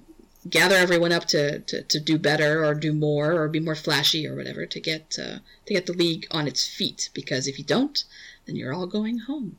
[0.50, 4.28] gather everyone up to, to, to do better or do more or be more flashy
[4.28, 7.66] or whatever to get uh, to get the league on its feet because if you
[7.66, 8.04] don't
[8.46, 9.58] then you're all going home.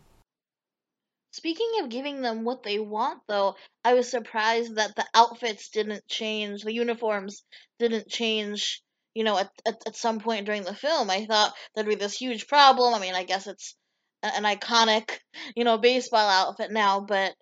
[1.32, 6.08] Speaking of giving them what they want, though, I was surprised that the outfits didn't
[6.08, 7.44] change, the uniforms
[7.78, 8.82] didn't change,
[9.14, 11.10] you know, at, at, at some point during the film.
[11.10, 12.94] I thought there'd be this huge problem.
[12.94, 13.74] I mean, I guess it's
[14.22, 15.18] an iconic,
[15.54, 17.34] you know, baseball outfit now, but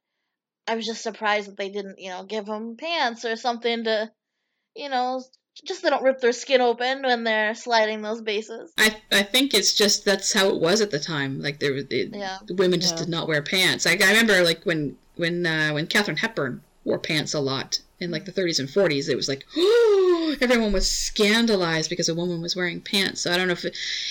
[0.66, 4.10] I was just surprised that they didn't, you know, give them pants or something to,
[4.74, 5.22] you know,
[5.66, 8.72] just they don't rip their skin open when they're sliding those bases.
[8.78, 11.40] I I think it's just that's how it was at the time.
[11.40, 12.38] Like there, was- it, Yeah.
[12.46, 13.00] the women just Yeah.
[13.00, 13.84] did not wear pants.
[13.86, 18.10] Like I remember, like when when uh, when Katharine Hepburn wore pants a lot in
[18.10, 19.44] like the 30s and 40s, it was like
[20.42, 23.20] everyone was scandalized because a woman was wearing pants.
[23.20, 23.64] So I don't know if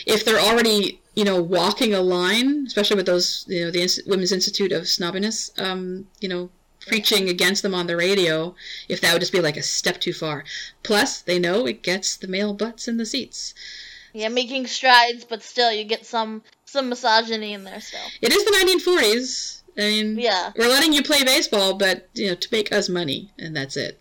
[0.05, 4.01] if they're already you know walking a line, especially with those you know the Ins-
[4.05, 6.49] Women's Institute of Snobbiness, um, you know.
[6.85, 8.55] Preaching against them on the radio,
[8.89, 10.43] if that would just be like a step too far.
[10.83, 13.53] Plus, they know it gets the male butts in the seats.
[14.11, 18.01] Yeah, making strides, but still you get some some misogyny in there still.
[18.21, 19.61] It is the 1940s.
[19.77, 20.51] I mean, Yeah.
[20.57, 23.97] we're letting you play baseball, but you know, to make us money, and that's it.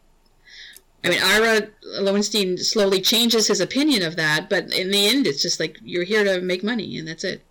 [1.05, 1.69] I mean, Ira
[2.01, 6.05] Lowenstein slowly changes his opinion of that, but in the end, it's just like you're
[6.05, 7.43] here to make money, and that's it.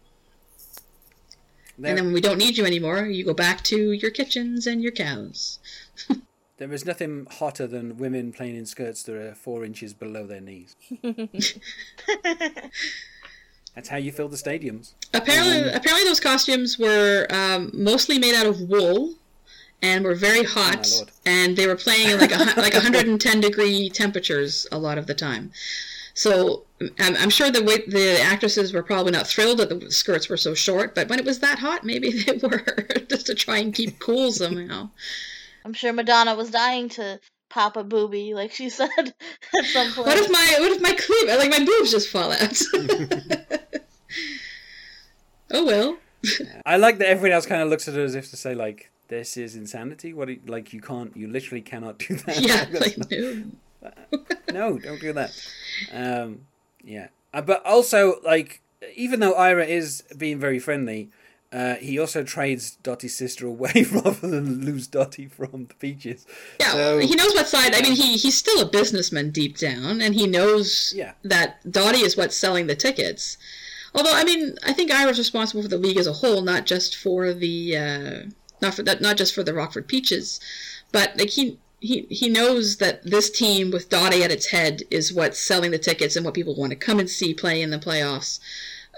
[1.77, 4.67] There, And then when we don't need you anymore, you go back to your kitchens
[4.67, 5.59] and your cows.
[6.57, 10.41] there is nothing hotter than women playing in skirts that are four inches below their
[10.41, 10.75] knees.
[13.75, 14.93] That's how you fill the stadiums.
[15.13, 19.15] Apparently, apparently those costumes were um, mostly made out of wool
[19.81, 23.41] and were very ah, hot, Oh, and they were playing in like a, like 110
[23.41, 25.51] degree temperatures a lot of the time.
[26.13, 26.63] So
[26.99, 30.37] I'm, I'm sure the way, the actresses were probably not thrilled that the skirts were
[30.37, 32.63] so short, but when it was that hot, maybe they were
[33.09, 34.89] just to try and keep cool somehow.
[35.63, 40.07] I'm sure Madonna was dying to pop a booby, like she said at some point.
[40.07, 42.59] What if my what if my cleave like my boobs just fall out?
[45.51, 45.97] oh well.
[46.65, 48.90] I like that everyone else kind of looks at it as if to say like,
[49.11, 50.27] "This is insanity." What?
[50.29, 52.39] you- Like you can't, you literally cannot do that.
[52.41, 53.43] Yeah, like no.
[54.51, 55.31] no, don't do that.
[55.93, 56.41] Um,
[56.83, 58.61] yeah, uh, but also like,
[58.95, 61.09] even though Ira is being very friendly,
[61.51, 66.25] uh, he also trades Dottie's sister away rather than lose Dottie from the Peaches.
[66.59, 67.73] Yeah, So- he knows what side.
[67.75, 71.13] I mean, he he's still a businessman deep down, and he knows Yeah.
[71.23, 73.37] that Dottie is what's selling the tickets.
[73.93, 76.95] Although, I mean, I think Ira's responsible for the league as a whole, not just
[76.95, 78.19] for the uh,
[78.61, 80.39] not for that, not just for the Rockford Peaches,
[80.91, 81.57] but like he.
[81.83, 85.79] He, he knows that this team with Dottie at its head is what's selling the
[85.79, 88.39] tickets and what people want to come and see play in the playoffs.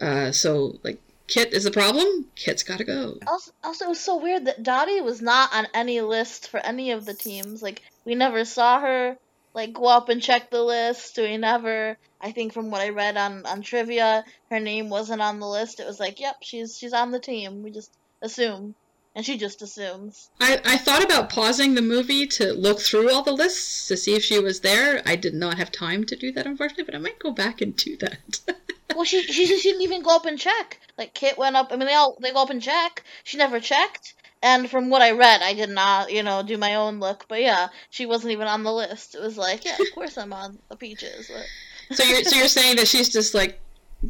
[0.01, 2.25] Uh, so, like, Kit is the problem.
[2.35, 3.19] Kit's got to go.
[3.25, 6.91] Also, also, it was so weird that Dottie was not on any list for any
[6.91, 7.63] of the teams.
[7.63, 9.17] Like, we never saw her
[9.53, 11.17] like go up and check the list.
[11.17, 11.97] We never.
[12.19, 15.79] I think from what I read on on trivia, her name wasn't on the list.
[15.79, 17.63] It was like, yep, she's she's on the team.
[17.63, 18.75] We just assume,
[19.15, 20.29] and she just assumes.
[20.39, 24.15] I, I thought about pausing the movie to look through all the lists to see
[24.15, 25.01] if she was there.
[25.05, 27.75] I did not have time to do that, unfortunately, but I might go back and
[27.75, 28.39] do that.
[28.95, 30.79] Well, she she just didn't even go up and check.
[30.99, 31.71] Like Kit went up.
[31.71, 33.03] I mean, they all they go up and check.
[33.23, 34.13] She never checked.
[34.43, 37.25] And from what I read, I did not, you know, do my own look.
[37.27, 39.15] But yeah, she wasn't even on the list.
[39.15, 41.31] It was like, yeah, of course I'm on the peaches.
[41.33, 43.59] But so you're so you're saying that she's just like,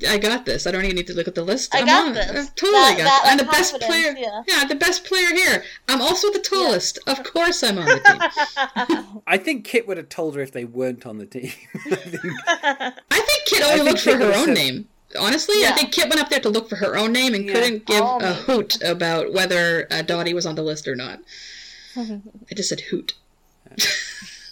[0.09, 0.65] I got this.
[0.65, 1.73] I don't even need to look at the list.
[1.75, 2.25] I I'm got on this.
[2.29, 3.31] I totally That- got that it.
[3.31, 4.15] I'm the best player.
[4.17, 4.63] yeah.
[4.65, 5.63] the best player here.
[5.87, 6.97] I'm also the tallest.
[7.07, 9.21] Of course, I'm on the team.
[9.27, 11.51] I think Kit would have told her if they weren't on the team.
[11.91, 14.87] I think- I think Kit only think looked for her own said- name.
[15.19, 17.53] Honestly, I think Kit went up there to look for her own name and Yeah.
[17.53, 18.41] couldn't give Oh, a maybe.
[18.41, 21.19] hoot about whether uh, Dottie was on the list or not.
[21.95, 22.19] I
[22.55, 23.13] just said hoot.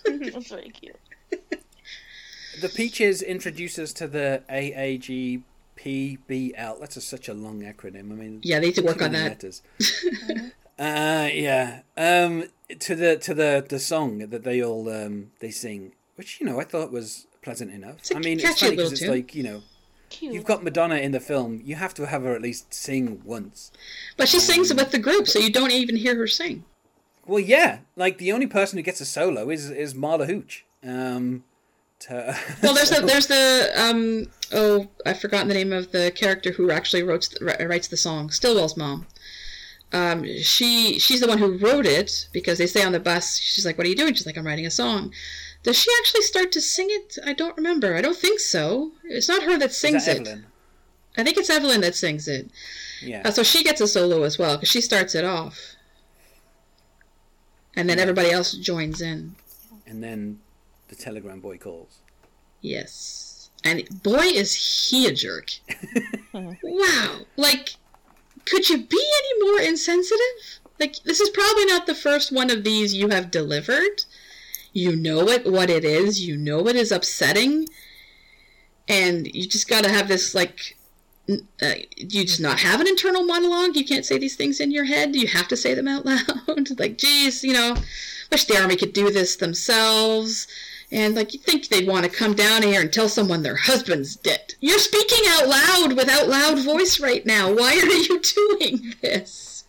[0.06, 0.96] That's very cute.
[2.62, 5.44] The Peaches introduce us to the AAGPBL.
[6.80, 8.12] That's a, such a long acronym.
[8.12, 9.30] I mean, Yeah, they need to work on that.
[9.30, 9.62] letters.
[10.80, 11.82] uh, yeah.
[11.98, 12.46] Um,
[12.80, 16.60] to the to the the song that they all um they sing, which you know
[16.60, 17.98] I thought was pleasant enough.
[18.16, 19.12] I mean, it's catchy funny because it's tune.
[19.12, 19.62] like you know
[20.10, 20.34] Cute.
[20.34, 23.72] you've got Madonna in the film, you have to have her at least sing once.
[24.16, 26.64] But she sings with the group, so you don't even hear her sing.
[27.26, 30.64] Well, yeah, like the only person who gets a solo is is Marla Hooch.
[30.84, 31.44] Um,
[32.02, 36.52] to, Well, there's the there's the um oh I've forgotten the name of the character
[36.52, 38.30] who actually wrote ri- writes the song.
[38.30, 39.08] Stillwell's mom.
[39.94, 43.38] Um, she she's the one who wrote it because they say on the bus.
[43.38, 45.14] She's like, "What are you doing?" She's like, "I'm writing a song."
[45.64, 47.18] Does she actually start to sing it?
[47.26, 47.96] I don't remember.
[47.96, 48.94] I don't think so.
[49.04, 50.22] It's not her that sings that it.
[50.22, 50.46] Evelyn?
[51.18, 52.50] I think it's Evelyn that sings it.
[53.02, 53.22] Yeah.
[53.26, 55.76] Uh, so she gets a solo as well because she starts it off,
[57.76, 59.36] and then everybody else joins in.
[59.86, 60.40] and then
[60.92, 62.00] the telegram boy calls.
[62.60, 63.50] Yes.
[63.64, 65.52] And boy, is he a jerk.
[66.34, 67.20] wow.
[67.38, 67.76] Like,
[68.46, 70.60] could you be any more insensitive?
[70.80, 74.04] Like, this is probably not the first one of these you have delivered.
[74.74, 76.26] You know it, what it is.
[76.28, 77.68] You know it is upsetting.
[78.88, 80.78] And you just gotta have this, like,
[81.30, 83.78] uh, you just not have an internal monologue.
[83.78, 85.16] You can't say these things in your head.
[85.16, 86.06] You have to say them out
[86.48, 86.78] loud.
[86.78, 87.78] like, geez, you know,
[88.30, 90.48] wish the army could do this themselves.
[90.92, 94.16] And like you think they'd want to come down here and tell someone their husband's
[94.16, 94.56] dead.
[94.60, 97.52] You're speaking out loud without loud voice right now.
[97.54, 98.20] Why are you
[98.60, 99.64] doing this?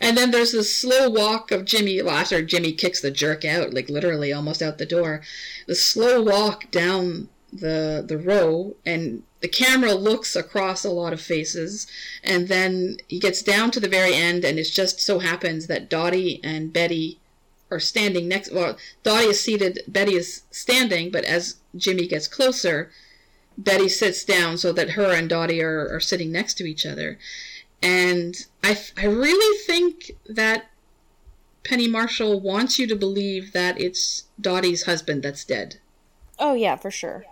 [0.00, 3.90] And then there's this slow walk of Jimmy after Jimmy kicks the jerk out, like
[3.90, 5.20] literally almost out the door.
[5.66, 11.20] The slow walk down the the row and the camera looks across a lot of
[11.20, 11.86] faces
[12.22, 15.90] and then he gets down to the very end and it just so happens that
[15.90, 17.18] Dottie and Betty
[17.70, 22.90] are standing next well Dottie is seated Betty is standing but as Jimmy gets closer
[23.56, 27.18] Betty sits down so that her and Dottie are, are sitting next to each other
[27.82, 30.70] and I, I really think that
[31.64, 35.76] Penny Marshall wants you to believe that it's Dottie's husband that's dead
[36.40, 37.24] Oh yeah, for sure.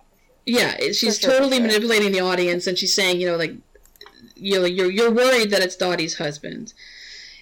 [0.44, 1.66] yeah, she's sure, totally sure.
[1.66, 3.54] manipulating the audience, and she's saying, you know, like,
[4.36, 6.74] you know, you're you're worried that it's Dottie's husband,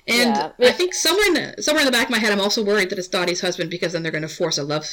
[0.09, 2.41] and Yeah, I think somewhere in the, somewhere in the back of my head, I'm
[2.41, 4.87] also worried that it's Dottie's husband because then they're going to force a love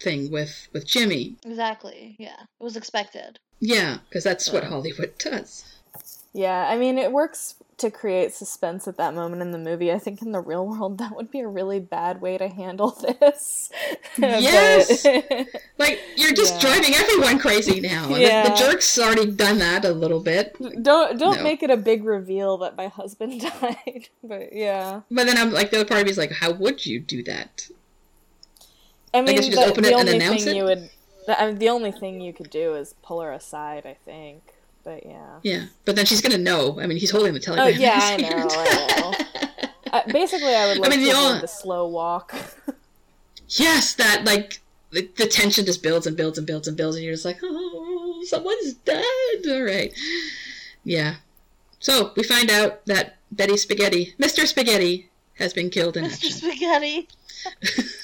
[0.00, 1.36] thing with with Jimmy.
[1.44, 2.16] Exactly.
[2.18, 2.40] Yeah.
[2.40, 3.38] It was expected.
[3.60, 5.64] Yeah, because that's what Hollywood does.
[6.32, 9.90] Yeah, I mean, it works to create suspense at that moment in the movie.
[9.92, 12.90] I think in the real world, that would be a really bad way to handle
[13.20, 13.70] this.
[14.18, 15.04] Yes!
[15.76, 16.60] Like you're just Yeah.
[16.60, 18.04] driving everyone crazy now.
[18.06, 18.48] And the- Yeah.
[18.48, 21.42] The, jerk's already done that a little bit, don't don't No.
[21.42, 24.08] make it a big reveal that my husband died.
[24.22, 26.86] But yeah, but then I'm like the other part of me is like, how would
[26.86, 27.68] you do that?
[29.12, 30.58] I mean, guess you just the, open the it and announce thing it?
[30.58, 30.90] you would,
[31.26, 33.84] the, I mean, the only thing you could do is pull her aside.
[33.86, 34.53] I think,
[34.84, 35.38] but yeah.
[35.42, 36.78] Yeah, but then she's gonna know.
[36.80, 37.68] I mean, he's holding the telegram.
[37.68, 38.20] Oh telegram.
[38.20, 38.48] yeah, I know.
[38.50, 39.70] I know.
[39.92, 42.34] Uh, basically, I would like mean, to the the slow walk.
[43.48, 44.60] yes, that like
[44.90, 47.38] the, the tension just builds and builds and builds and builds, and you're just like,
[47.42, 49.04] oh, someone's dead.
[49.48, 49.92] All right,
[50.84, 51.16] yeah.
[51.80, 54.46] So we find out that Betty Spaghetti, Mr.
[54.46, 56.12] Spaghetti, has been killed in Mr.
[56.14, 56.30] action.
[56.30, 57.08] Spaghetti.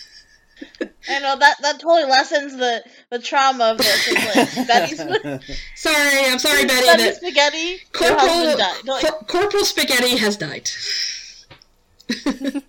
[1.09, 4.09] I know that that totally lessens the the trauma of this.
[4.09, 4.97] It's like Betty,
[5.77, 6.87] Sorry, I'm sorry, Betty.
[6.87, 7.59] Betty That Spaghetti.
[7.59, 8.85] Your Corporal husband died.
[8.87, 10.69] Like, Cor- Corporal Spaghetti has died.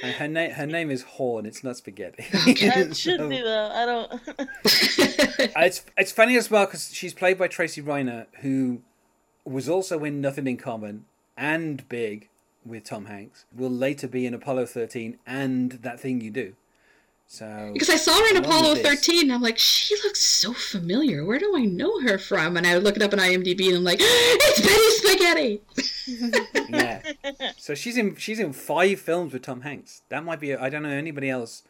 [0.00, 1.44] And her name her name is Horn.
[1.44, 2.24] It's not spaghetti.
[2.30, 3.68] that should So- be though.
[3.74, 4.20] I don't.
[5.56, 8.82] It's it's funny as well because she's played by Tracy Reiner, who
[9.44, 11.06] was also in Nothing in Common
[11.36, 12.28] and Big
[12.64, 13.44] with Tom Hanks.
[13.52, 16.54] Will later be in Apollo 13 and That Thing You Do.
[17.30, 21.26] So Because I saw her in Apollo 13, and I'm like, she looks so familiar.
[21.26, 22.56] Where do I know her from?
[22.56, 25.62] And I look it up on IMDb, and I'm like, it's Betty
[26.16, 26.70] Spaghetti.
[26.70, 27.02] yeah,
[27.58, 30.00] so she's in she's in five films with Tom Hanks.
[30.08, 31.64] That might be I don't know anybody else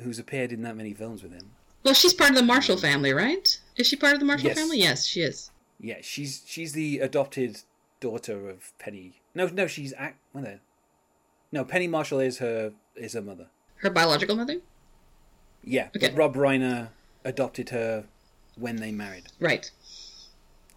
[0.00, 1.50] who's appeared in that many films with him.
[1.82, 3.58] Well, she's part of the Marshall family, right?
[3.76, 4.58] Is she part of the Marshall Yes.
[4.58, 4.78] family?
[4.78, 5.50] Yes, she is.
[5.80, 7.62] Yeah, she's she's the adopted
[7.98, 9.22] daughter of Penny.
[9.34, 10.18] No, no, she's act.
[11.50, 13.48] No, Penny Marshall is her is her mother.
[13.78, 14.60] Her biological mother?
[15.64, 16.12] Yeah, Okay.
[16.14, 16.88] Rob Reiner
[17.24, 18.04] adopted her
[18.56, 19.70] when they married, Right.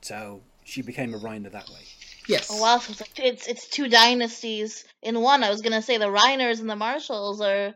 [0.01, 1.81] so she became a Reiner that way.
[2.27, 2.49] Yes.
[2.51, 5.43] Oh wow, so it's, like, it's it's two dynasties in one.
[5.43, 7.73] I was gonna say the Reiners and the Marshalls are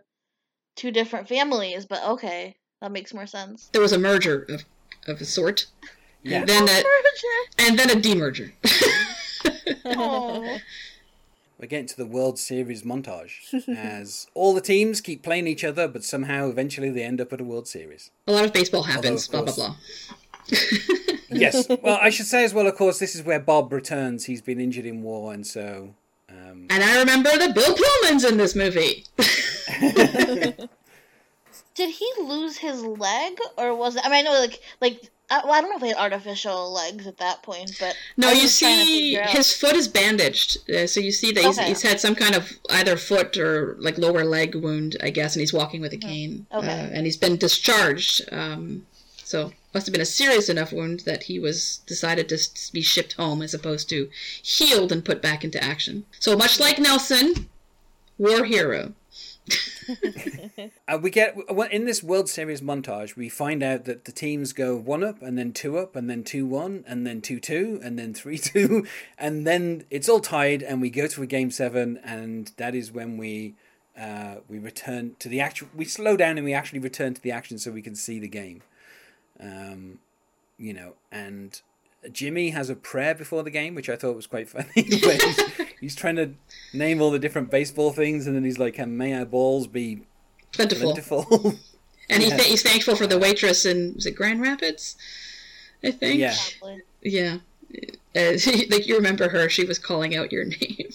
[0.75, 3.69] two different families, but okay, that makes more sense.
[3.71, 4.63] There was a merger of,
[5.07, 5.65] of a sort,
[6.23, 7.37] Yeah, and then a, Merger.
[7.69, 8.51] and then a demerger.
[9.87, 10.57] Oh.
[11.59, 15.87] We're getting to the World Series montage as all the teams keep playing each other,
[15.87, 18.11] but somehow eventually they end up at a World Series.
[18.27, 19.75] a lot of baseball happens, Although, blah, of blah,
[20.49, 20.57] blah.
[21.29, 22.67] Yes, well, I should say as well.
[22.67, 24.25] Of course, this is where Bob returns.
[24.25, 25.95] He's been injured in war, and so
[26.29, 29.03] um, And I remember that Bill Pullman's in this movie.
[31.75, 34.05] Did he lose his leg, or was it?
[34.05, 36.71] I mean, I know like like I, well, I don't know if he had artificial
[36.71, 40.69] legs at that point, but No, you just trying to see, his foot is bandaged.
[40.69, 41.67] Uh, so you see that he's, Okay.
[41.69, 45.41] he's had some kind of either foot or like lower leg wound, I guess, and
[45.41, 46.45] he's walking with a cane.
[46.53, 46.67] Okay.
[46.67, 48.21] Uh, and he's been discharged.
[48.31, 48.85] Um,
[49.23, 52.37] so must have been a serious enough wound that he was decided to
[52.71, 54.09] be shipped home as opposed to
[54.41, 56.05] healed and put back into action.
[56.19, 57.49] So much like Nelson,
[58.17, 58.93] war hero.
[60.87, 61.35] Uh, we get
[61.71, 63.15] in this World Series montage.
[63.15, 66.23] We find out that the teams go one up, and then two up, and then
[66.23, 68.85] two one, and then two two, and then three two,
[69.17, 72.91] and then it's all tied, and we go to a game seven, and that is
[72.91, 73.55] when we
[73.99, 75.69] uh, we return to the actual.
[75.75, 78.27] We slow down and we actually return to the action so we can see the
[78.27, 78.61] game.
[79.39, 79.99] Um,
[80.57, 81.59] you know, and
[82.11, 84.67] Jimmy has a prayer before the game, which I thought was quite funny.
[84.75, 85.41] he's,
[85.79, 86.33] he's trying to
[86.73, 90.01] name all the different baseball things, and then he's like, may our balls be
[90.51, 90.93] Plentiful.
[90.93, 91.55] plentiful."
[92.07, 94.95] And he th- he's thankful for the waitress in, was it Grand Rapids?
[95.83, 96.19] I think.
[96.19, 96.35] Yeah.
[97.01, 97.37] Yeah.
[98.15, 98.37] Uh,
[98.69, 100.89] like you remember her, she was calling out your name.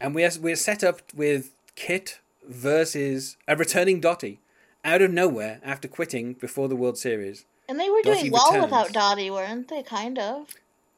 [0.00, 4.40] and we are we're set up with Kit versus a returning Dottie
[4.84, 7.46] out of nowhere after quitting before the World Series.
[7.68, 8.64] And they were Dottie doing well returns.
[8.64, 9.82] without Dottie, weren't they?
[9.82, 10.48] Kind of.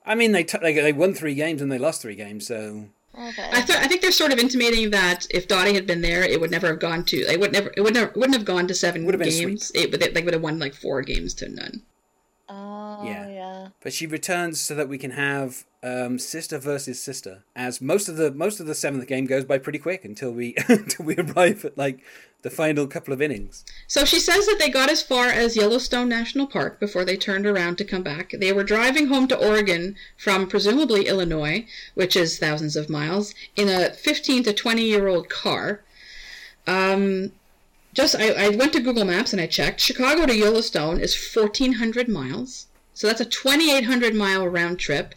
[0.05, 2.87] I mean, they t- they, they won three games and they lost three games, so
[3.19, 3.49] Okay.
[3.51, 6.39] I thought I think they're sort of intimating that if Dottie had been there, it
[6.41, 7.17] would never have gone to.
[7.17, 7.73] It would never.
[7.77, 8.13] It would never.
[8.15, 9.73] Wouldn't have gone to seven Would have been a games.
[9.75, 10.01] It would.
[10.01, 11.83] They would have won like four games to none.
[12.49, 13.27] oh Yeah.
[13.29, 13.36] yeah.
[13.83, 17.45] But she returns so that we can have um, sister versus sister.
[17.55, 20.55] As most of the most of the seventh game goes by pretty quick until we
[20.69, 22.01] until we arrive at like
[22.43, 23.65] the final couple of innings.
[23.87, 27.47] So she says that they got as far as Yellowstone National Park before they turned
[27.47, 28.33] around to come back.
[28.39, 33.69] They were driving home to Oregon from presumably Illinois, which is thousands of miles, in
[33.69, 35.83] a 15 to 20 year old car.
[36.67, 37.33] Um,
[37.95, 39.81] just I, I went to Google Maps and I checked.
[39.81, 42.67] Chicago to Yellowstone is 1,400 miles.
[42.97, 45.15] So that's a 2,800 mile round trip.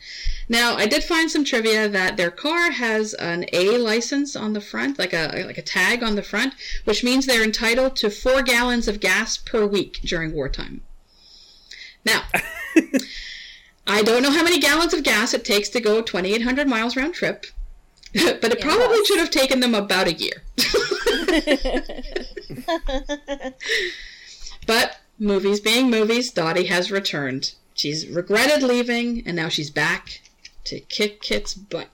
[0.49, 4.59] Now, I did find some trivia that their car has an A license on the
[4.59, 8.41] front, like a like a tag on the front, which means they're entitled to four
[8.41, 10.81] gallons of gas per week during wartime.
[12.03, 12.23] Now,
[13.87, 17.13] I don't know how many gallons of gas it takes to go 2,800 miles round
[17.13, 17.45] trip,
[18.13, 20.43] but it probably should have taken them about a year.
[24.67, 27.53] But movies being movies, Dottie has returned.
[27.79, 30.21] She's regretted leaving, and now she's back
[30.65, 31.87] to kick Kit's butt.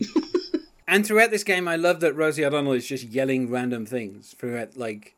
[0.86, 4.76] And throughout this game, I love that Rosie O'Donnell is just yelling random things throughout.
[4.76, 5.16] Like,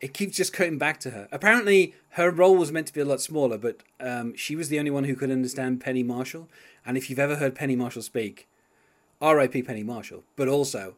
[0.00, 1.28] it keeps just cutting back to her.
[1.30, 4.78] Apparently, her role was meant to be a lot smaller, but um, she was the
[4.78, 6.48] only one who could understand Penny Marshall.
[6.84, 8.48] And if you've ever heard Penny Marshall speak,
[9.22, 9.62] R.I.P.
[9.62, 10.24] Penny Marshall.
[10.36, 10.96] But also,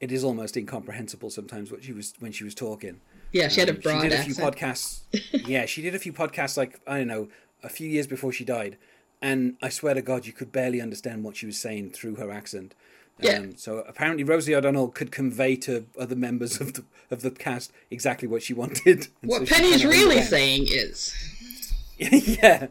[0.00, 3.00] it is almost incomprehensible sometimes what she was when she was talking.
[3.32, 4.56] Yeah, she had a Um, broad She did a few accent.
[4.56, 5.00] podcasts.
[5.48, 7.28] yeah, she did a few podcasts like I don't know
[7.62, 8.76] a few years before she died,
[9.20, 12.30] and I swear to God, you could barely understand what she was saying through her
[12.30, 12.74] accent.
[13.20, 13.38] Yeah.
[13.38, 17.72] Um, so apparently, Rosie O'Donnell could convey to other members of the of the cast
[17.90, 19.08] exactly what she wanted.
[19.22, 21.14] What so Penny's really saying is,
[21.98, 22.68] yeah.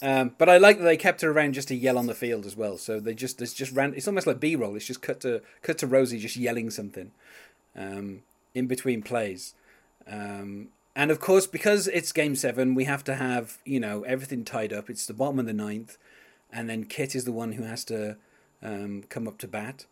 [0.00, 2.44] Um, but I like that they kept her around just to yell on the field
[2.46, 2.76] as well.
[2.78, 3.94] So they just it's just ran.
[3.94, 4.74] It's almost like B roll.
[4.74, 7.12] It's just cut to cut to Rosie just yelling something
[7.76, 8.22] um,
[8.54, 9.54] in between plays.
[10.10, 14.44] Um, and of course, because it's game seven, we have to have you know everything
[14.44, 14.90] tied up.
[14.90, 15.96] It's the bottom of the ninth,
[16.52, 18.16] and then Kit is the one who has to
[18.62, 19.86] um, come up to bat.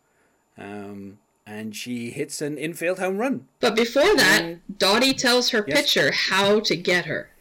[0.57, 3.47] Um, and she hits an infield home run.
[3.59, 5.81] but before that, Dottie tells her Yes.
[5.81, 7.31] pitcher how to get her.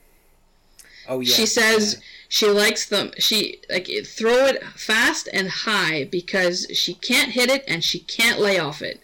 [1.07, 2.01] Oh yeah, she says yeah.
[2.29, 3.11] she likes them.
[3.19, 8.39] She like throw it fast and high because she can't hit it and she can't
[8.41, 9.01] lay off it.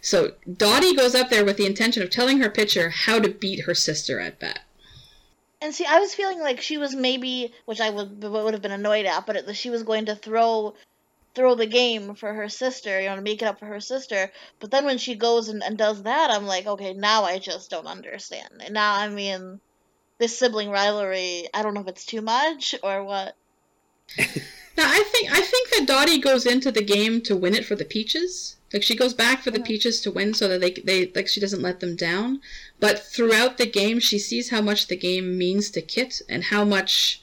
[0.00, 3.64] So Dottie goes up there with the intention of telling her pitcher how to beat
[3.64, 4.60] her sister at bat.
[5.60, 8.70] And see, I was feeling like she was maybe, which I would would have been
[8.70, 10.74] annoyed at, but it, she was going to throw
[11.34, 14.30] throw the game for her sister, you know, to make it up for her sister.
[14.60, 17.70] But then when she goes and, and does that, I'm like, okay, now I just
[17.70, 18.62] don't understand.
[18.64, 19.60] And now I mean,
[20.18, 23.36] this sibling rivalry, I don't know if it's too much or what.
[24.78, 27.74] Now I think I think that Dottie goes into the game to win it for
[27.74, 28.54] the Peaches.
[28.72, 31.40] Like she goes back for the Peaches to win, so that they they like she
[31.40, 32.40] doesn't let them down.
[32.78, 36.64] But throughout the game, she sees how much the game means to Kit and how
[36.64, 37.20] much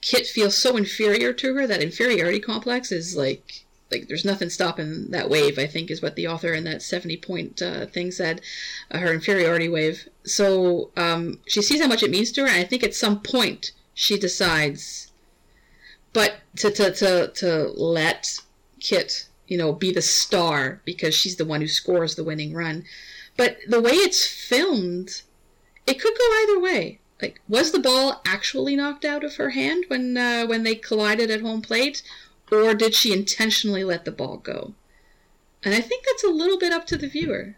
[0.00, 1.64] Kit feels so inferior to her.
[1.64, 5.60] That inferiority complex is like like there's nothing stopping that wave.
[5.60, 8.40] I think is what the author in that seventy point uh, thing said.
[8.90, 10.08] Uh, her inferiority wave.
[10.24, 13.20] So um, she sees how much it means to her, and I think at some
[13.20, 15.12] point she decides
[16.14, 18.38] but to to to to let
[18.80, 22.84] Kit, you know, be the star because she's the one who scores the winning run.
[23.36, 25.22] But the way it's filmed,
[25.86, 27.00] it could go either way.
[27.20, 31.30] Like, was the ball actually knocked out of her hand when uh, when they collided
[31.30, 32.02] at home plate,
[32.50, 34.74] or did she intentionally let the ball go?
[35.64, 37.56] And I think that's a little bit up to the viewer.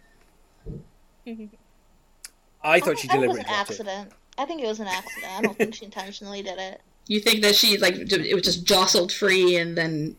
[2.62, 3.80] I thought she I think it was deliberately an dropped it.
[3.80, 4.12] accident.
[4.38, 5.32] I think it was an accident.
[5.32, 6.80] I don't think she intentionally did it.
[7.07, 10.16] You think that she like it was just jostled free and then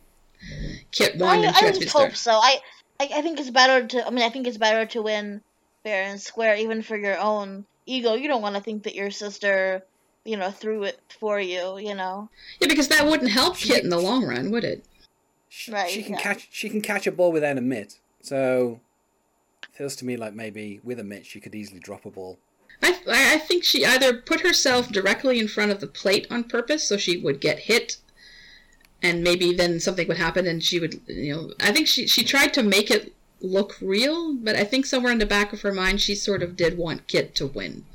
[0.91, 2.31] Kit I, won and she I had to just hope so.
[2.31, 2.59] I,
[2.99, 4.07] I I think it's better to.
[4.07, 5.41] I mean, I think it's better to win
[5.83, 8.13] fair and square, even for your own ego.
[8.13, 9.83] You don't want to think that your sister,
[10.25, 11.77] you know, threw it for you.
[11.77, 12.29] You know,
[12.59, 14.85] Yeah, because that wouldn't help Kit in the long run, would it?
[15.49, 16.21] She, Right, she can yeah.
[16.21, 17.99] catch she can catch a ball without a mitt.
[18.21, 18.79] So
[19.73, 22.37] feels to me like maybe with a mitt she could easily drop a ball.
[22.81, 26.83] I, I think she either put herself directly in front of the plate on purpose
[26.83, 27.97] so she would get hit,
[29.01, 32.23] and maybe then something would happen and she would, you know, I think she, she
[32.23, 35.73] tried to make it look real, but I think somewhere in the back of her
[35.73, 37.85] mind she sort of did want Kit to win.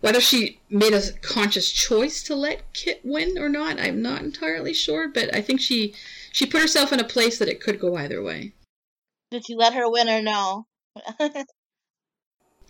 [0.00, 4.72] Whether she made a conscious choice to let Kit win or not, I'm not entirely
[4.72, 5.94] sure, but I think she
[6.32, 8.52] she put herself in a place that it could go either way.
[9.30, 10.66] did you let her win or no?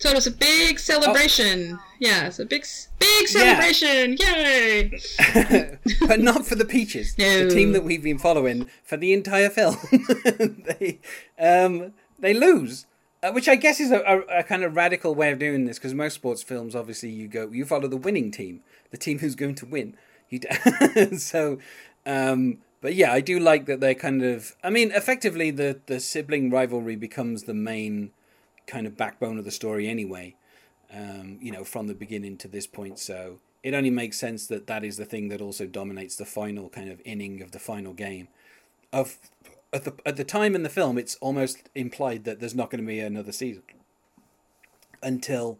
[0.01, 1.77] So it was a big celebration.
[1.99, 2.65] Yeah, it's a big,
[2.97, 4.17] big celebration.
[4.19, 4.99] Yay!
[6.07, 7.45] but not for the Peaches, No.
[7.45, 9.77] the team that we've been following for the entire film.
[9.91, 10.99] they
[11.37, 12.87] um, they lose,
[13.21, 15.77] uh, which I guess is a, a, a kind of radical way of doing this
[15.77, 19.35] because most sports films, obviously, you go you follow the winning team, the team who's
[19.35, 19.95] going to win.
[20.31, 21.59] You d- so,
[22.07, 24.55] um, but yeah, I do like that they're kind of.
[24.63, 28.09] I mean, effectively, the the sibling rivalry becomes the main
[28.71, 30.35] kind of backbone of the story anyway
[30.93, 32.99] um, you know, from the beginning to this point.
[32.99, 36.69] So it only makes sense that that is the thing that also dominates the final
[36.69, 38.27] kind of inning of the final game.
[38.91, 39.17] Of
[39.71, 42.83] at the at the time in the film, it's almost implied that there's not going
[42.83, 43.63] to be another season
[45.01, 45.59] until.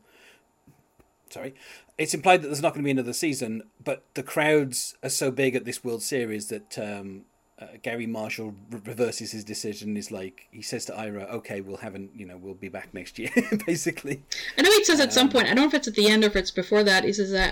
[1.29, 1.55] Sorry,
[1.97, 5.31] it's implied that there's not going to be another season, but the crowds are so
[5.31, 7.21] big at this World Series that um,
[7.61, 9.95] uh, Garry Marshall re- reverses his decision.
[9.95, 12.93] Is like he says to Ira, "Okay, we'll have an you know we'll be back
[12.93, 13.29] next year."
[13.67, 14.23] basically,
[14.57, 15.45] I know he says at some point.
[15.45, 17.03] I don't know if it's at the end or if it's before that.
[17.03, 17.51] He says, "I,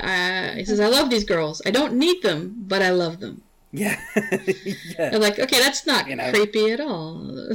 [0.54, 1.62] I he says I love these girls.
[1.66, 4.02] I don't need them, but I love them." yeah,
[4.98, 5.12] yeah.
[5.14, 6.32] I'm like, okay, that's not You know.
[6.32, 7.52] creepy at all.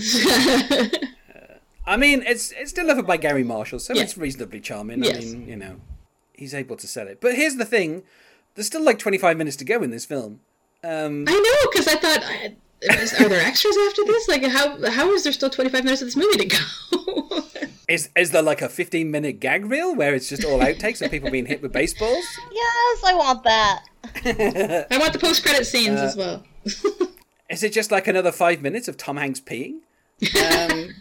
[1.87, 4.03] I mean, it's it's delivered by Garry Marshall, so Yeah.
[4.05, 5.05] it's reasonably charming.
[5.05, 5.81] I mean, you know,
[6.33, 7.21] he's able to sell it.
[7.21, 8.05] But here's the thing:
[8.55, 10.41] there's still like 25 minutes to go in this film.
[10.85, 12.23] Um, I know, because I thought,
[13.21, 14.29] are there extras after this?
[14.29, 17.43] Like, how how is there still 25 minutes of this movie to go?
[17.89, 21.11] is is there like a 15 minute gag reel where it's just all outtakes of
[21.11, 22.25] people being hit with baseballs?
[22.53, 23.85] Yes, I want that.
[24.91, 26.45] I want the post credit scenes Uh, as well.
[27.51, 29.81] Is it just like another five minutes of Tom Hanks peeing?
[30.71, 30.95] Um,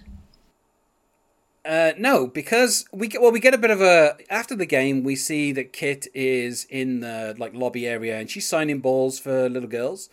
[1.66, 5.03] uh, no, because we get, well, we get a bit of a after the game.
[5.03, 9.47] We see that Kit is in the like lobby area, and she's signing balls for
[9.49, 10.09] little girls.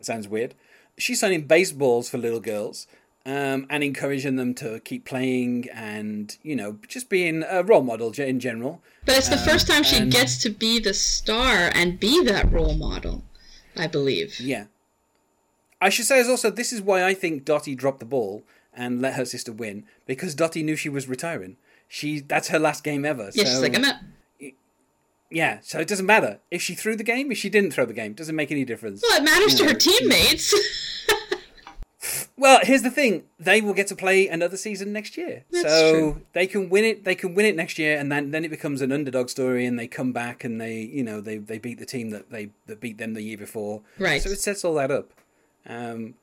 [0.00, 0.54] Sounds weird.
[0.98, 2.86] She's signing baseballs for little girls,
[3.26, 8.12] um, and encouraging them to keep playing, and you know, just being a role model
[8.12, 8.80] in general.
[9.04, 12.50] But it's the first time she and- gets to be the star and be that
[12.52, 13.24] role model,
[13.76, 14.38] I believe.
[14.40, 14.66] Yeah.
[15.78, 18.42] I should say as also this is why I think Dottie dropped the ball
[18.76, 21.56] and let her sister win because Dottie knew she was retiring.
[21.88, 23.30] She that's her last game ever.
[23.32, 23.96] Yeah, so, she's like, I'm not.
[25.30, 27.92] yeah, so it doesn't matter if she threw the game, if she didn't throw the
[27.94, 29.02] game, doesn't make any difference.
[29.02, 30.54] Well, it matters to You her know, teammates.
[32.38, 35.92] Well, here's the thing: they will get to play another season next year, That's so
[35.92, 36.22] true.
[36.34, 37.04] they can win it.
[37.04, 39.78] They can win it next year, and then then it becomes an underdog story, and
[39.78, 42.78] they come back and they you know they they beat the team that they that
[42.80, 43.80] beat them the year before.
[43.98, 44.20] Right.
[44.22, 45.12] So it sets all that up.
[45.66, 46.14] Um,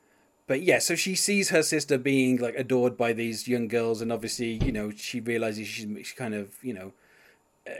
[0.46, 4.12] but yeah, so she sees her sister being like adored by these young girls, and
[4.12, 6.92] obviously you know she realizes she's, she's kind of you know
[7.66, 7.72] uh,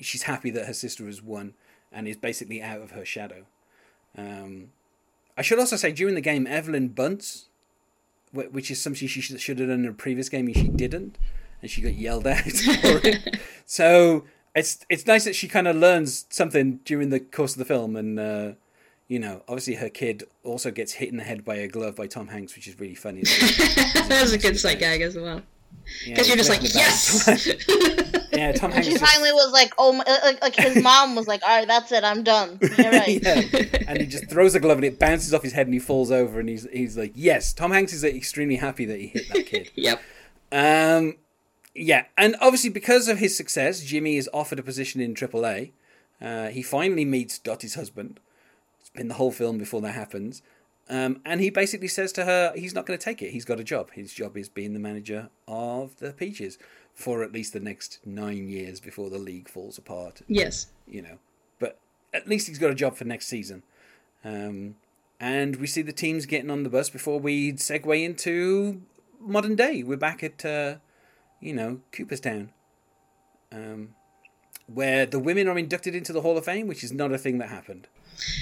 [0.00, 1.54] she's happy that her sister has won
[1.92, 3.46] and is basically out of her shadow.
[4.16, 4.70] Um,
[5.36, 7.46] I should also say during the game, Evelyn bunts,
[8.32, 10.68] wh- which is something she should, should have done in a previous game and she
[10.68, 11.18] didn't,
[11.62, 13.40] and she got yelled at for it.
[13.66, 14.24] So
[14.54, 17.96] it's it's nice that she kind of learns something during the course of the film,
[17.96, 18.52] and uh,
[19.08, 22.06] you know, obviously her kid also gets hit in the head by a glove by
[22.06, 23.20] Tom Hanks, which is really funny.
[23.22, 25.42] that was a good sight gag as well.
[26.06, 27.26] Yeah, Because you're just like, yes!
[28.32, 28.86] yeah, Tom Hanks.
[28.86, 31.66] she just- finally was like, "Oh, my, like, like his mom was like, all right,
[31.66, 33.20] that's it, I'm done." You're right.
[33.22, 33.42] yeah.
[33.88, 36.10] And he just throws a glove and it bounces off his head and he falls
[36.10, 37.52] over and he's he's like, yes.
[37.52, 39.70] Tom Hanks is extremely happy that he hit that kid.
[39.74, 40.00] yep.
[40.52, 41.16] Um,
[41.74, 45.72] yeah, and obviously because of his success, Jimmy is offered a position in AAA.
[46.20, 48.20] Uh, he finally meets Dottie's husband.
[48.94, 50.42] It's the whole film before that happens.
[50.88, 53.30] Um, and he basically says to her, he's not going to take it.
[53.30, 53.92] He's got a job.
[53.92, 56.58] His job is being the manager of the Peaches
[56.94, 60.68] for at least the next nine years before the league falls apart Yes.
[60.86, 61.18] you know.
[61.58, 61.78] But
[62.12, 63.62] at least he's got a job for next season.
[64.24, 64.76] Um,
[65.18, 68.82] and we see the teams getting on the bus before we segue into
[69.18, 69.82] modern day.
[69.82, 70.76] We're back at, uh,
[71.40, 72.50] you know, Cooperstown,
[73.50, 73.94] um,
[74.66, 77.38] where the women are inducted into the Hall of Fame, which is not a thing
[77.38, 77.88] that happened.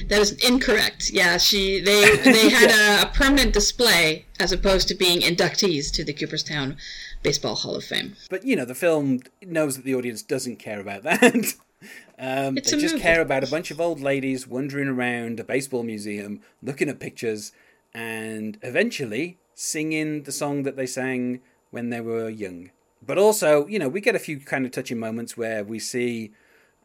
[0.09, 1.11] That is incorrect.
[1.11, 6.05] Yeah, she they they had a, a permanent display as opposed to being inductees to
[6.05, 6.77] the Cooperstown
[7.23, 8.17] Baseball Hall of Fame.
[8.31, 11.55] But you know, the film knows that the audience doesn't care about that.
[12.19, 13.01] um, they just movie.
[13.01, 17.53] care about a bunch of old ladies wandering around a baseball museum, looking at pictures,
[17.95, 22.71] and eventually singing the song that they sang when they were young.
[23.05, 26.33] But also, you know, we get a few kind of touching moments where we see,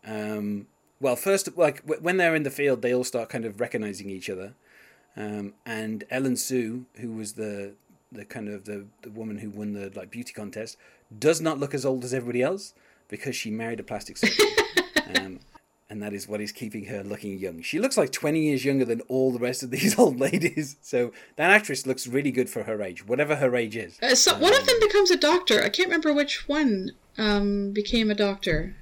[0.06, 0.68] um,
[1.00, 4.30] well, first, like when they're in the field, they all start kind of recognizing each
[4.30, 4.54] other.
[5.16, 7.74] Um, and Ellen Sue, who was the
[8.12, 10.78] the kind of the, the woman who won the like beauty contest,
[11.18, 12.74] does not look as old as everybody else
[13.10, 14.46] because she married a plastic surgeon.
[15.16, 15.40] um,
[15.90, 17.62] and that is what is keeping her looking young.
[17.62, 20.78] She looks like 20 years younger than all the rest of these old ladies.
[20.82, 23.98] So that actress looks really good for her age, whatever her age is.
[24.02, 25.64] Uh, so one of them becomes a doctor.
[25.64, 28.76] I can't remember which one um, became a doctor.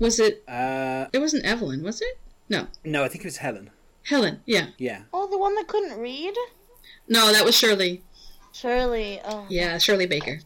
[0.00, 0.42] Was it?
[0.48, 2.18] Uh, It wasn't Evelyn, was it?
[2.48, 3.70] No, no, I think it was Helen.
[4.04, 4.40] Helen.
[4.46, 4.68] Yeah.
[4.78, 5.02] Yeah.
[5.12, 6.34] Oh, the one that couldn't read?
[7.06, 8.02] No, that was Shirley.
[8.52, 9.20] Shirley.
[9.24, 9.46] Oh.
[9.48, 10.40] Yeah, Shirley Baker.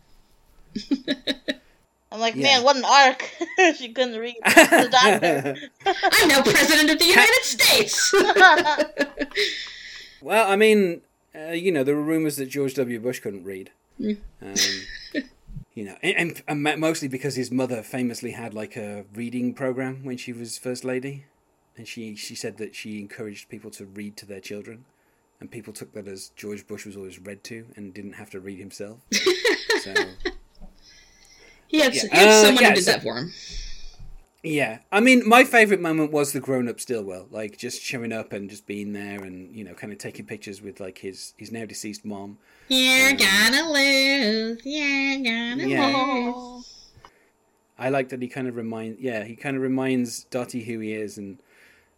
[2.12, 2.42] I'm like, Yeah.
[2.58, 3.30] man, what an arc.
[3.76, 4.36] she couldn't read.
[4.44, 5.56] The doctor.
[5.86, 8.12] I'm now president of the United States.
[10.20, 11.02] Well, I mean,
[11.34, 12.98] uh, you know, there were rumors that George W.
[13.00, 13.70] Bush couldn't read.
[14.00, 14.18] Mm.
[14.42, 15.22] Um,
[15.74, 20.04] you know, and, and, and mostly because his mother famously had like a reading program
[20.04, 21.24] when she was first lady,
[21.76, 24.84] and she she said that she encouraged people to read to their children,
[25.40, 28.40] and people took that as George Bush was always read to and didn't have to
[28.40, 29.00] read himself.
[29.82, 29.92] so
[31.66, 32.02] he had, Yeah.
[32.02, 33.32] he had Uh, someone yeah, who did so- that for him.
[34.46, 38.50] Yeah, I mean, my favorite moment was the grown-up Stillwell, like just showing up and
[38.50, 41.64] just being there, and you know, kind of taking pictures with like his his now
[41.64, 42.36] deceased mom.
[42.68, 44.60] You're Um, gonna lose.
[44.64, 46.04] You're gonna Yeah.
[46.04, 46.70] lose.
[47.78, 50.92] I like that he kind of remind, yeah, he kind of reminds Dottie who he
[50.92, 51.38] is, and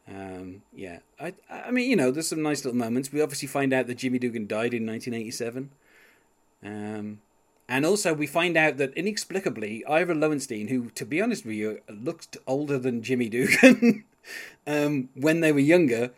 [0.09, 3.13] um, yeah, I, I mean, you know, there's some nice little moments.
[3.13, 5.71] We obviously find out that Jimmy Dugan died in 1987,
[6.65, 7.19] um,
[7.69, 11.81] and also we find out that inexplicably Ira Lowenstein, who, to be honest with you,
[11.89, 14.05] looked older than Jimmy Dugan
[14.67, 16.11] um, when they were younger,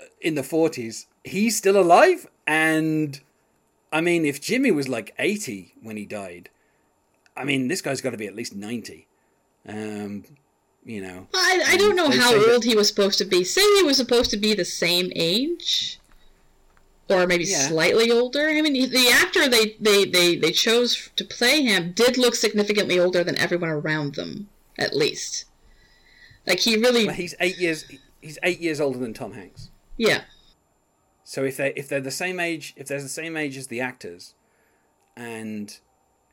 [0.00, 3.20] uh, in the 40s, he's still alive, and
[3.92, 6.50] I mean, if Jimmy was like 80 when he died.
[7.36, 9.06] I mean, this guy's got to be at least 90.
[9.66, 10.24] Um,
[10.84, 11.28] you know.
[11.34, 13.44] I, I don't know how say that- old he was supposed to be.
[13.44, 15.99] Say he was supposed to be the same age,
[17.10, 17.68] or maybe Yeah.
[17.68, 18.48] slightly older.
[18.48, 22.98] I mean, the actor they, they, they, they chose to play him did look significantly
[22.98, 24.48] older than everyone around them,
[24.78, 25.44] at least.
[26.46, 27.84] Like he really, Well, he's 8 years
[28.20, 29.70] he's 8 years older than Tom Hanks.
[29.96, 30.22] yeah,
[31.24, 33.80] So if they if they're the same age, if they're the same age as the
[33.80, 34.34] actors
[35.16, 35.78] and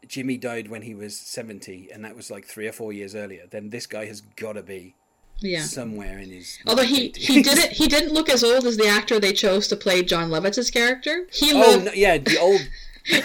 [0.07, 3.45] Jimmy died when he was 70 and that was like 3 or 4 years earlier,
[3.49, 4.95] then this guy has got to be
[5.39, 5.61] yeah.
[5.63, 9.19] somewhere in his Although he, he didn't he didn't look as old as the actor
[9.19, 11.27] they chose to play Jon Lovitz's character.
[11.31, 12.61] He Oh, looked no, yeah, the old
[13.07, 13.15] he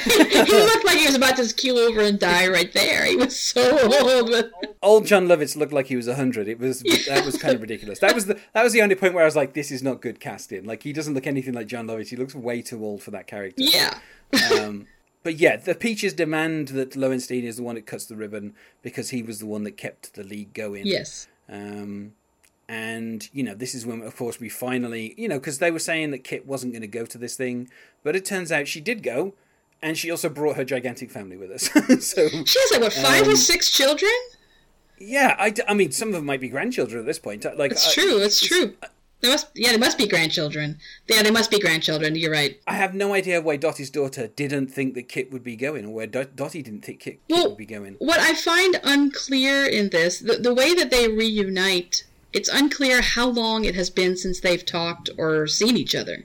[0.53, 3.05] looked like he was about to keel over and die right there.
[3.05, 3.63] He was so
[4.01, 4.51] old.
[4.81, 6.47] Old Jon Lovitz looked like he was hundred.
[6.47, 7.99] It was that was kind of ridiculous.
[7.99, 10.01] That was the that was the only point where I was like, this is not
[10.01, 10.65] good casting.
[10.65, 12.09] Like he doesn't look anything like Jon Lovitz.
[12.11, 13.61] He looks way too old for that character.
[13.63, 13.99] yeah,
[14.57, 14.87] Um,
[15.25, 19.11] but yeah, the Peaches demand that Lowenstein is the one that cuts the ribbon because
[19.11, 20.87] he was the one that kept the league going.
[20.87, 22.13] yes, Um,
[22.69, 25.79] and you know, this is when, of course, we finally, you know, because they were
[25.79, 27.69] saying that Kit was't going to go to this thing,
[28.03, 29.35] but it turns out she did go,
[29.83, 31.65] and she also brought her gigantic family with us.
[32.07, 34.13] so she has like what five or Um, six children.
[34.99, 37.45] yeah, I, I mean, some of them might be grandchildren at this point.
[37.59, 38.19] Like, It's I- true.
[38.19, 38.75] It's true.
[39.23, 40.79] There must yeah, there must be grandchildren.
[41.09, 42.17] Yeah, there must be grandchildren.
[42.17, 42.61] You're right.
[42.67, 45.91] I have no idea why Dottie's daughter didn't think that Kit would be going, or
[45.91, 47.95] where Dot- Dottie didn't think Kit, Kit would be going.
[48.01, 53.29] What I find unclear in this, the, the way that they reunite, it's unclear how
[53.29, 56.25] long it has been since they've talked or seen each other.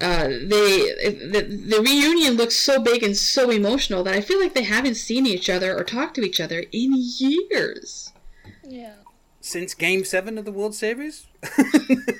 [0.00, 4.54] Uh, they the, the reunion looks so big and so emotional that I feel like
[4.54, 8.12] they haven't seen each other or talked to each other in years.
[8.62, 8.94] Yeah.
[9.42, 11.26] Since Game Seven of the World Series.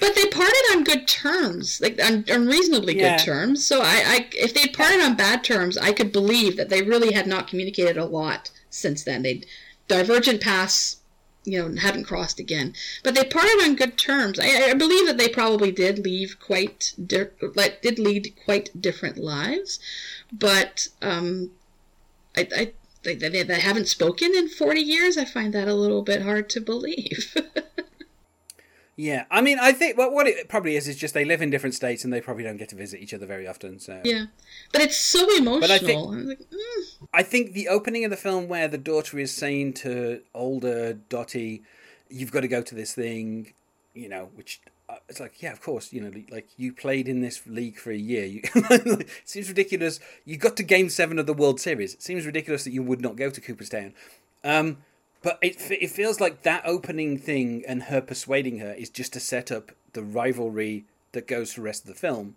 [0.00, 3.16] But they parted on good terms, like on, on reasonably Yeah.
[3.16, 3.64] good terms.
[3.64, 7.12] So I, I, if they parted on bad terms, I could believe that they really
[7.12, 9.22] had not communicated a lot since then.
[9.22, 9.42] They
[9.86, 10.96] divergent paths,
[11.44, 12.74] you know, hadn't crossed again.
[13.02, 14.38] But they parted on good terms.
[14.38, 19.16] I, I believe that they probably did leave quite, di- like, did lead quite different
[19.18, 19.78] lives.
[20.32, 21.52] But um,
[22.36, 22.72] I, I
[23.02, 25.16] they, they, they haven't spoken in forty years.
[25.16, 27.34] I find that a little bit hard to believe.
[29.00, 31.50] Yeah, I mean, I think what what it probably is is just they live in
[31.50, 33.78] different states and they probably don't get to visit each other very often.
[33.78, 34.24] So Yeah,
[34.72, 35.70] but it's so emotional.
[35.70, 37.06] I think- like, mm.
[37.14, 41.62] I think the opening of the film where the daughter is saying to older Dottie,
[42.10, 43.54] "You've got to go to this thing,"
[43.94, 44.60] you know, which
[45.08, 47.96] it's like, yeah, of course, you know, like you played in this league for a
[47.96, 48.24] year.
[48.24, 50.00] You, it seems ridiculous.
[50.24, 51.94] You got to Game Seven of the World Series.
[51.94, 53.92] It seems ridiculous that you would not go to Cooperstown.
[54.44, 54.78] Um,
[55.22, 59.20] but it it feels like that opening thing and her persuading her is just to
[59.20, 62.36] set up the rivalry that goes for the rest of the film.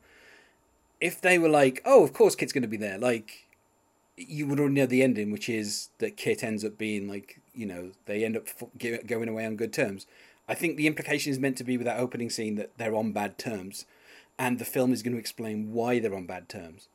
[1.00, 3.48] If they were like, oh, of course, Kit's going to be there, like
[4.18, 7.66] you would already know the ending, which is that Kit ends up being like, you
[7.66, 8.48] know, they end up
[9.08, 10.06] going away on good terms.
[10.52, 13.14] I think the implication is meant to be with that opening scene that they're on
[13.14, 13.86] bad terms,
[14.38, 16.90] and the film is going to explain why they're on bad terms.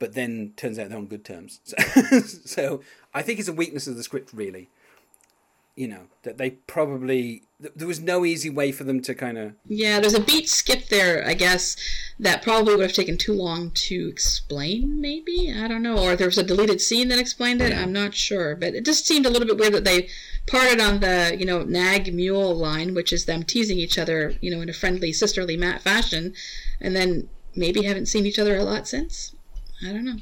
[0.00, 1.60] But then turns out they're on good terms.
[1.62, 1.76] So,
[2.20, 2.80] so
[3.14, 4.70] I think it's a weakness of the script, really.
[5.80, 9.38] You know that they probably th- there was no easy way for them to kind
[9.38, 11.74] of Yeah, there's a beat skip there, I guess,
[12.18, 15.50] that probably would have taken too long to explain, maybe?
[15.56, 15.96] I don't know.
[15.96, 17.72] Or there was a deleted scene that explained it.
[17.72, 18.54] I'm not sure.
[18.54, 20.10] But it just seemed a little bit weird that they
[20.46, 24.50] parted on the, you know, nag mule line, which is them teasing each other, you
[24.50, 26.34] know, in a friendly, sisterly fashion,
[26.78, 29.34] and then maybe haven't seen each other a lot since.
[29.82, 30.18] I don't know.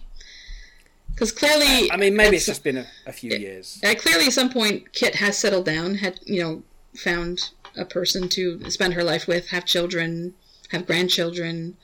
[1.19, 1.91] Because clearly.
[1.91, 3.81] I mean, maybe it's just been a, a few years.
[3.85, 6.63] uh, clearly, at some point, Kit has settled down, had you know
[6.95, 10.35] found a person to spend her life with, have children,
[10.71, 11.77] have grandchildren.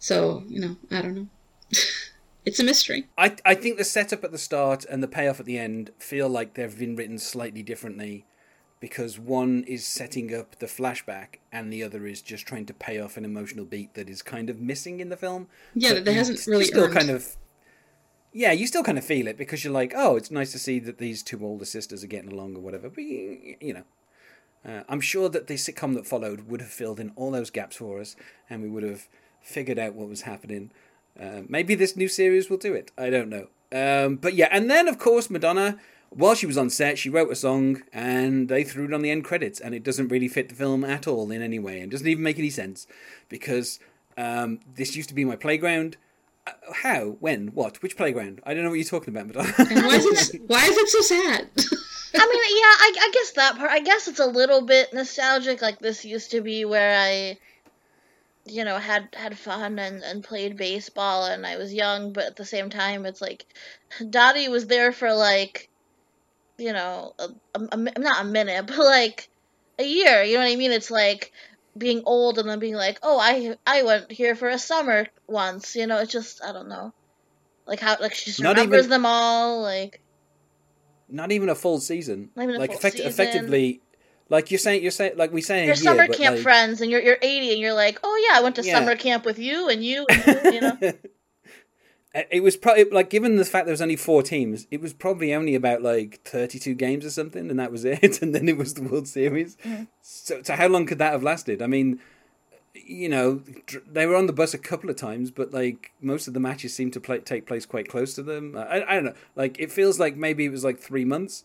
[0.00, 1.26] So you know, I don't know.
[2.44, 3.06] it's a mystery.
[3.16, 6.28] I I think the setup at the start and the payoff at the end feel
[6.28, 8.26] like they've been written slightly differently
[8.80, 12.98] because one is setting up the flashback and the other is just trying to pay
[12.98, 15.46] off an emotional beat that is kind of missing in the film.
[15.72, 16.94] Yeah, that hasn't really still earned.
[16.94, 17.36] kind of
[18.36, 20.80] yeah, you still kind of feel it because you're like, oh, it's nice to see
[20.80, 22.90] that these two older sisters are getting along or whatever.
[22.90, 23.84] But you, know,
[24.68, 27.76] uh, I'm sure that the sitcom that followed would have filled in all those gaps
[27.76, 28.16] for us,
[28.50, 29.08] and we would have
[29.40, 30.72] figured out what was happening.
[31.18, 32.90] Uh, maybe this new series will do it.
[32.98, 33.46] I don't know.
[33.70, 35.78] Um, but yeah, and then of course Madonna,
[36.10, 39.12] while she was on set, she wrote a song, and they threw it on the
[39.12, 41.92] end credits, and it doesn't really fit the film at all in any way, and
[41.92, 42.88] doesn't even make any sense
[43.28, 43.78] because
[44.18, 45.98] um, this used to be my playground.
[46.46, 47.04] Uh, how?
[47.20, 47.48] When?
[47.48, 47.82] What?
[47.82, 48.40] Which playground?
[48.44, 49.52] I don't know what you're talking about, Madonna.
[49.86, 51.48] Why is it why is it so sad?
[52.16, 53.70] I mean, yeah, I, I guess that part.
[53.70, 55.62] I guess it's a little bit nostalgic.
[55.62, 57.38] Like this used to be where I,
[58.44, 62.36] you know, had had fun and and played baseball, and I was young, but at
[62.36, 63.46] the same time, it's like,
[64.10, 65.68] Dottie was there for like,
[66.58, 67.24] you know, a,
[67.58, 69.28] a, a- not a minute, but like
[69.78, 70.22] a year.
[70.22, 70.72] You know what I mean?
[70.72, 71.32] It's like
[71.76, 75.74] being old and then being like, oh, I I went here for a summer once.
[75.76, 76.92] You know, it's just I don't know,
[77.66, 79.62] like how like she just Not remembers even- them all.
[79.62, 80.00] Like
[81.08, 82.30] Not even a full season.
[82.36, 83.10] Not even a like full effect- season.
[83.10, 83.80] effectively,
[84.28, 87.00] like you're saying, you're saying, like we saying your summer camp like, friends and you're
[87.02, 88.78] you're 80 and you're like, "Oh yeah, I went to Yeah.
[88.78, 90.78] summer camp with you and you and you, you know."
[92.30, 95.34] It was probably like given the fact there was only four teams, it was probably
[95.34, 98.22] only about like thirty-two games or something, and that was it.
[98.22, 99.56] And then it was the World Series.
[100.00, 101.60] So, so how long could that have lasted?
[101.60, 101.98] I mean,
[102.74, 103.42] you know,
[103.90, 106.72] they were on the bus a couple of times, but like most of the matches
[106.72, 108.56] seemed to play, take place quite close to them.
[108.56, 109.14] I, I don't know.
[109.34, 111.44] Like it feels like maybe it was like three months.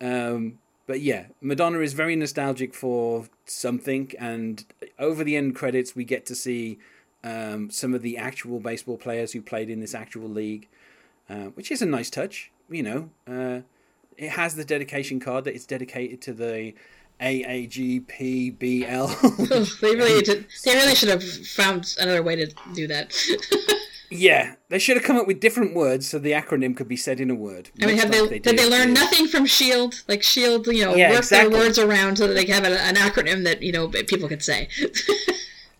[0.00, 4.64] Um, but yeah, Madonna is very nostalgic for something, and
[4.98, 6.78] over the end credits, we get to see
[7.24, 10.68] um, some of the actual baseball players who played in this actual league,
[11.30, 12.50] uh, which is a nice touch.
[12.68, 13.60] You know, uh,
[14.16, 16.74] it has the dedication card that it's dedicated to the
[17.20, 18.60] AAGPBL.
[19.80, 23.14] they really did, they really should have found another way to do that.
[24.10, 27.20] yeah, they should have come up with different words so the acronym could be said
[27.20, 27.70] in a word.
[27.80, 30.02] I mean, have like they, did they learn nothing from Shield?
[30.08, 31.50] Like Shield, you know, Yeah, work exactly.
[31.50, 34.42] their words around so that they have a, an acronym that you know people could
[34.42, 34.68] say.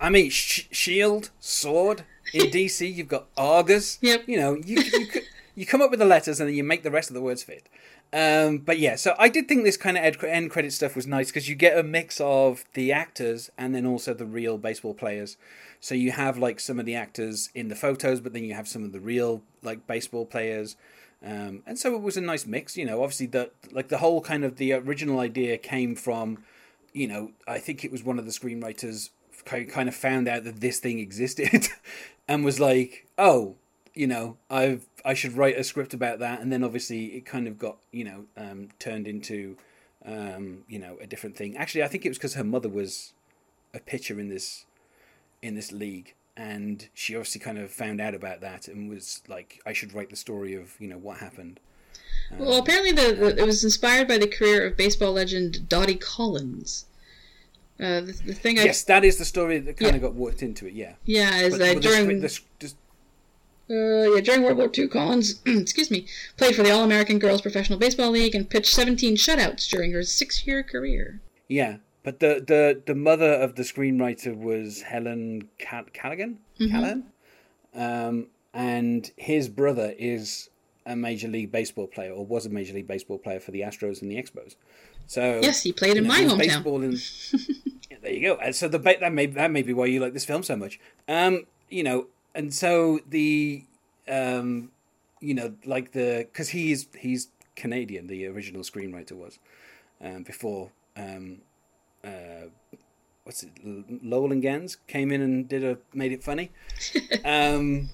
[0.02, 2.04] I mean, sh- shield, sword.
[2.34, 3.98] In DC, you've got Argus.
[4.02, 4.24] Yep.
[4.26, 5.06] You know, you you
[5.54, 7.44] you come up with the letters and then you make the rest of the words
[7.44, 7.68] fit.
[8.12, 11.06] Um, but yeah, so I did think this kind of ed- end credit stuff was
[11.06, 14.92] nice because you get a mix of the actors and then also the real baseball
[14.92, 15.38] players.
[15.80, 18.68] So you have like some of the actors in the photos, but then you have
[18.68, 20.76] some of the real like baseball players.
[21.24, 23.02] Um, and so it was a nice mix, you know.
[23.02, 26.38] Obviously, the like the whole kind of the original idea came from
[26.92, 29.10] you know, I think it was one of the screenwriters
[29.44, 31.68] kind of found out that this thing existed
[32.28, 33.56] and was like, oh,
[33.94, 37.46] you know, I've I should write a script about that, and then obviously it kind
[37.46, 39.56] of got you know um, turned into
[40.04, 41.56] um, you know a different thing.
[41.56, 43.12] Actually, I think it was because her mother was
[43.74, 44.64] a pitcher in this
[45.42, 49.60] in this league, and she obviously kind of found out about that and was like,
[49.66, 51.60] I should write the story of you know what happened.
[52.38, 56.86] well, apparently the, the it was inspired by the career of baseball legend Dottie Collins.
[57.80, 59.96] Uh, the, the thing I Yes, that is the story that kind Yeah.
[59.96, 60.74] of got worked into it.
[60.74, 62.72] Yeah, yeah is that during the the
[63.70, 66.06] Uh, yeah, during World War II, Collins, excuse me,
[66.36, 70.02] played for the All American Girls Professional Baseball League and pitched 17 shutouts during her
[70.02, 71.20] six-year career.
[71.48, 76.38] Yeah, but the the the mother of the screenwriter was Helen Cal- Callaghan.
[76.58, 77.04] Callahan,
[77.74, 80.48] um, and his brother is
[80.84, 84.02] a major league baseball player, or was a major league baseball player for the Astros
[84.02, 84.56] and the Expos.
[85.12, 86.38] So Yes, he played in know, my hometown.
[86.38, 86.92] Baseball in,
[87.90, 88.36] Yeah, there you go.
[88.36, 90.80] And so the that may that may be why you like this film so much.
[91.06, 93.62] Um, you know, and so the
[94.08, 94.70] um,
[95.20, 98.06] you know, like the because he's he's Canadian.
[98.06, 99.38] The original screenwriter was
[100.00, 101.42] um, before um,
[102.02, 102.48] uh,
[103.24, 103.50] what's it?
[104.02, 106.52] Lowell and Ganz came in and did a made it funny.
[107.26, 107.90] um,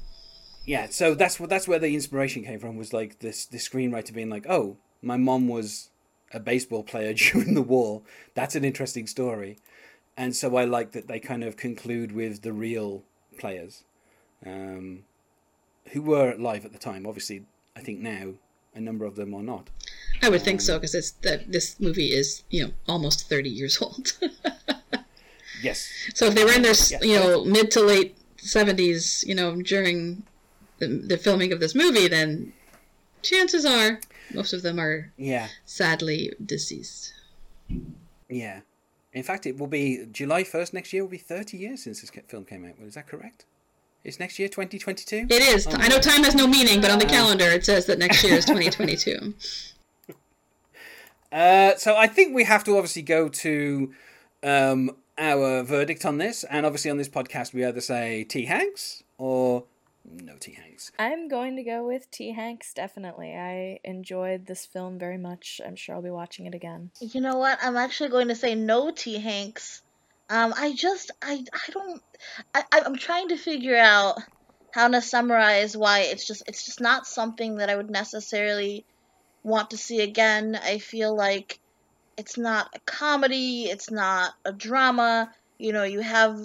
[0.64, 2.76] yeah, so that's what that's where the inspiration came from.
[2.76, 5.90] Was like this this screenwriter being like, oh, my mom was
[6.32, 8.02] a baseball player during the war.
[8.34, 9.58] That's an interesting story,
[10.16, 13.02] and so I like that they kind of conclude with the real
[13.38, 13.84] players,
[14.44, 15.04] um,
[15.92, 17.06] who were alive at the time.
[17.06, 17.44] Obviously,
[17.76, 18.34] I think now
[18.74, 19.70] a number of them are not.
[20.22, 23.78] I would think so because it's that this movie is you know almost thirty years
[23.82, 24.12] old.
[25.62, 25.88] Yes.
[26.14, 26.98] so if they were in their s Yeah.
[27.02, 30.22] you know mid to late seventies, you know during
[30.78, 32.52] the, the filming of this movie, then
[33.22, 33.98] chances are
[34.34, 35.48] most of them are Yeah.
[35.64, 37.12] sadly deceased.
[38.28, 38.60] Yeah.
[39.12, 42.10] In fact, it will be July 1st next year will be 30 years since this
[42.28, 42.74] film came out.
[42.86, 43.44] Is that correct?
[44.04, 45.26] It's next year 2022?
[45.28, 45.66] It is.
[45.66, 48.22] Oh I know time has no meaning, but on the calendar it says that next
[48.22, 49.34] year is 2022.
[51.30, 53.92] Uh, so I think we have to obviously go to
[54.42, 56.44] um, our verdict on this.
[56.44, 58.46] And obviously on this podcast, we either say T.
[58.46, 59.64] Hanks or
[60.10, 60.52] no T.
[60.52, 60.92] Hanks.
[60.98, 62.32] I'm going to go with T.
[62.32, 63.34] Hanks, definitely.
[63.34, 65.60] I enjoyed this film very much.
[65.64, 66.90] I'm sure I'll be watching it again.
[67.00, 67.58] You know what?
[67.62, 69.82] I'm actually going to say no T Hanks.
[70.30, 72.02] Um, I just I I don't
[72.54, 74.18] I I- I'm trying to figure out
[74.72, 78.84] how to summarize why it's just it's just not something that I would necessarily
[79.42, 80.58] want to see again.
[80.62, 81.58] I feel like
[82.18, 85.32] it's not a comedy, it's not a drama.
[85.58, 86.38] You know, you have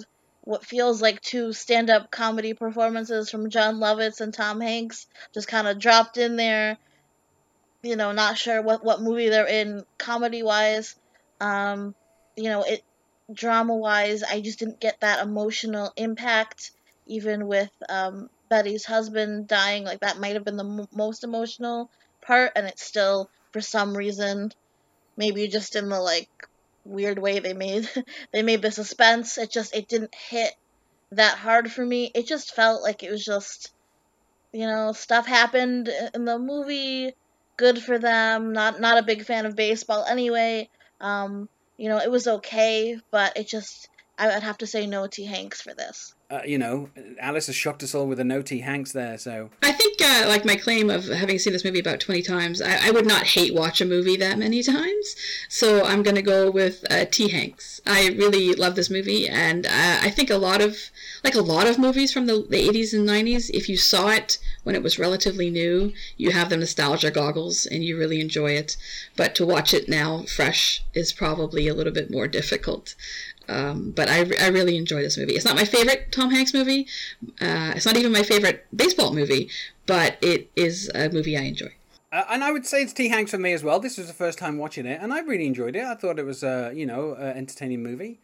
[0.44, 5.66] what feels like two stand-up comedy performances from Jon Lovitz and Tom Hanks just kind
[5.66, 6.76] of dropped in there.
[7.82, 10.96] You know, not sure what what movie they're in comedy-wise.
[11.40, 11.94] Um,
[12.36, 12.82] you know, it
[13.32, 16.72] drama-wise, I just didn't get that emotional impact
[17.06, 21.90] even with um, Betty's husband dying, like that might have been the m- most emotional
[22.22, 24.52] part, and it's still for some reason,
[25.16, 26.28] maybe just in the like
[26.84, 27.88] weird way they made
[28.32, 29.38] they made the suspense.
[29.38, 30.52] It just it didn't hit
[31.12, 32.10] that hard for me.
[32.14, 33.72] It just felt like it was just,
[34.52, 37.12] you know, stuff happened in the movie.
[37.58, 38.52] Good for them.
[38.52, 40.68] Not not a big fan of baseball anyway.
[41.00, 45.06] Um, you know, it was okay, but it just I would have to say no
[45.08, 46.13] T Hanks for this.
[46.30, 46.88] Uh, you know,
[47.20, 48.60] Alice has shocked us all with a no T.
[48.60, 52.00] Hanks there, so I think, uh, like my claim of having seen this movie about
[52.00, 55.16] 20 times, I, I would not hate watch a movie that many times.
[55.50, 57.28] So I'm to go with uh, T.
[57.28, 57.80] Hanks.
[57.86, 60.78] I really love this movie, and uh, I think a lot of,
[61.22, 64.38] like a lot of movies from the, the 80s and 90s, if you saw it
[64.62, 68.76] when it was relatively new, you have the nostalgia goggles and you really enjoy it.
[69.14, 72.94] But to watch it now fresh is probably a little bit more difficult.
[73.48, 75.34] Um, but I, I really enjoy this movie.
[75.34, 76.86] It's not my favorite Tom Hanks movie.
[77.40, 79.50] Uh, it's not even my favorite baseball movie,
[79.86, 81.72] but it is a movie I enjoy.
[82.12, 83.08] Uh, and I would say it's T.
[83.08, 83.80] Hanks for me as well.
[83.80, 85.84] This was the first time watching it, and I really enjoyed it.
[85.84, 88.20] I thought it was a you know a entertaining movie.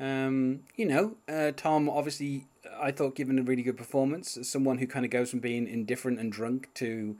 [0.00, 2.46] Um, you know, uh, Tom obviously
[2.80, 4.36] I thought given a really good performance.
[4.36, 7.16] as Someone who kind of goes from being indifferent and drunk to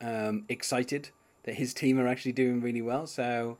[0.00, 1.10] um, excited
[1.44, 3.06] that his team are actually doing really well.
[3.06, 3.58] So.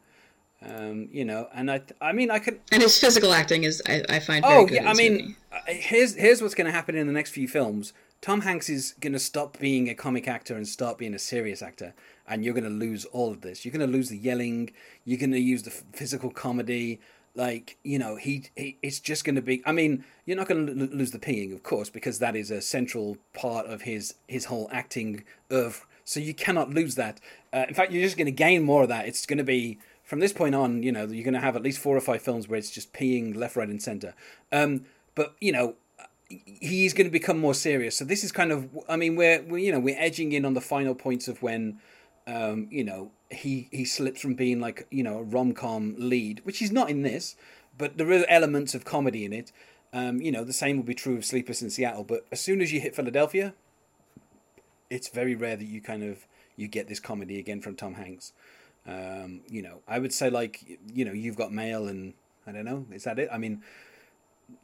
[0.62, 4.02] Um, you know, and I, I mean, I could, And his physical acting is, I,
[4.10, 5.36] I find, very Oh good yeah, I mean, movie.
[5.52, 7.94] uh, here's here's what's going to happen in the next few films.
[8.20, 11.62] Tom Hanks is going to stop being a comic actor and start being a serious
[11.62, 11.94] actor,
[12.28, 13.64] and you're going to lose all of this.
[13.64, 14.72] You're going to lose the yelling.
[15.06, 17.00] You're going to use the physical comedy.
[17.34, 19.62] Like you know, he, he it's just going to be.
[19.64, 22.50] I mean, you're not going to l- lose the peeing, of course, because that is
[22.50, 25.86] a central part of his his whole acting of.
[26.04, 27.20] So you cannot lose that.
[27.52, 29.06] Uh, in fact, you're just going to gain more of that.
[29.06, 29.78] It's going to be
[30.10, 30.82] from this point on.
[30.82, 32.92] You know, you're going to have at least four or five films where it's just
[32.92, 34.12] peeing left, right, and center.
[34.50, 34.84] Um,
[35.14, 35.76] but you know,
[36.28, 37.96] he's going to become more serious.
[37.96, 40.54] So this is kind of, I mean, we're, we you know we're edging in on
[40.54, 41.78] the final points of when,
[42.26, 46.40] um, you know, he he slips from being like you know a rom com lead,
[46.44, 47.36] which he's not in this,
[47.78, 49.52] but there are elements of comedy in it.
[49.92, 52.04] Um, you know, the same will be true of Sleepless in Seattle.
[52.04, 53.54] But as soon as you hit Philadelphia,
[54.88, 58.32] it's very rare that you kind of you get this comedy again from Tom Hanks.
[58.90, 62.14] Um, you know, I would say like you know you've got mail and
[62.46, 63.28] I don't know, is that it?
[63.32, 63.62] I mean,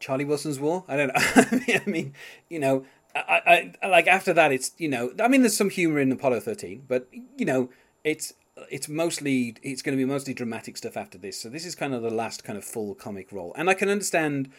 [0.01, 0.85] Charlie Wilson's War.
[0.89, 1.15] I don't know.
[1.75, 2.15] I mean,
[2.49, 6.01] you know, I, I like after that, it's you know, I mean, there's some humor
[6.01, 7.71] in Apollo 13, but you know,
[8.05, 8.33] it's
[8.71, 11.41] it's mostly it's going to be mostly dramatic stuff after this.
[11.41, 13.89] So this is kind of the last kind of full comic role, and I can
[13.89, 14.51] understand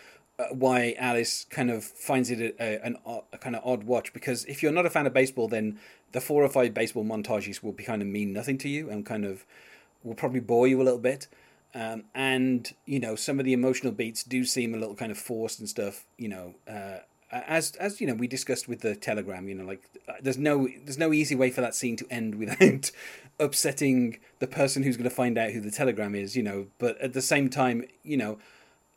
[0.52, 2.98] why Alice kind of finds it a, a, an
[3.34, 5.80] a kind of odd watch because if you're not a fan of baseball, then
[6.12, 9.06] the four or five baseball montages will be kind of mean nothing to you and
[9.06, 9.46] kind of
[10.04, 11.28] will probably bore you a little bit.
[11.76, 15.18] Um, and you know some of the emotional beats do seem a little kind of
[15.18, 16.06] forced and stuff.
[16.18, 17.00] You know, uh,
[17.32, 19.48] as as you know we discussed with the telegram.
[19.48, 22.36] You know, like uh, there's no there's no easy way for that scene to end
[22.36, 22.92] without
[23.40, 26.36] upsetting the person who's going to find out who the telegram is.
[26.36, 28.38] You know, but at the same time, you know,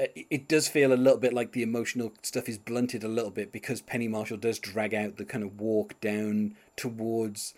[0.00, 3.30] it, it does feel a little bit like the emotional stuff is blunted a little
[3.30, 7.54] bit because Penny Marshall does drag out the kind of walk down towards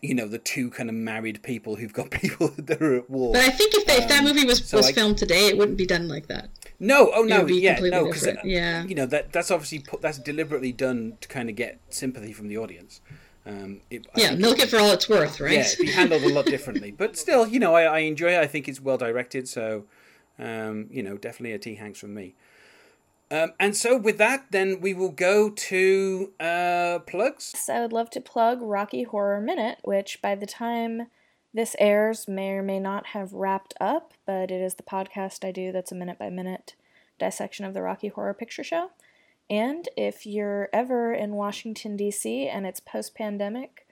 [0.00, 3.32] you know the two kind of married people who've got people that are at war.
[3.34, 5.48] But I think if, they, if that movie was, Um, so was I- filmed today,
[5.48, 6.48] it wouldn't be done like that.
[6.80, 8.82] No, oh no, be yeah, no, because different, yeah.
[8.84, 12.48] you know that that's obviously put, that's deliberately done to kind of get sympathy from
[12.48, 13.00] the audience.
[13.46, 15.52] Um, it, Yeah, milk it for all it's worth, right?
[15.52, 16.90] yeah, it'd be handled a lot differently.
[16.90, 18.38] But still, you know, I, I enjoy it.
[18.40, 19.48] I think it's well directed.
[19.48, 19.84] So,
[20.38, 22.34] um, you know, definitely a T Hanks from me.
[23.30, 27.52] Um, and so with that, then we will go to uh, plugs.
[27.56, 31.06] So I would love to plug Rocky Horror Minute, which by the time
[31.54, 35.50] this airs may or may not have wrapped up, but it is the podcast I
[35.50, 36.74] do that's a minute by minute
[37.18, 38.90] dissection of the Rocky Horror Picture Show.
[39.48, 43.86] And if you're ever in Washington, D.C., and it's post pandemic,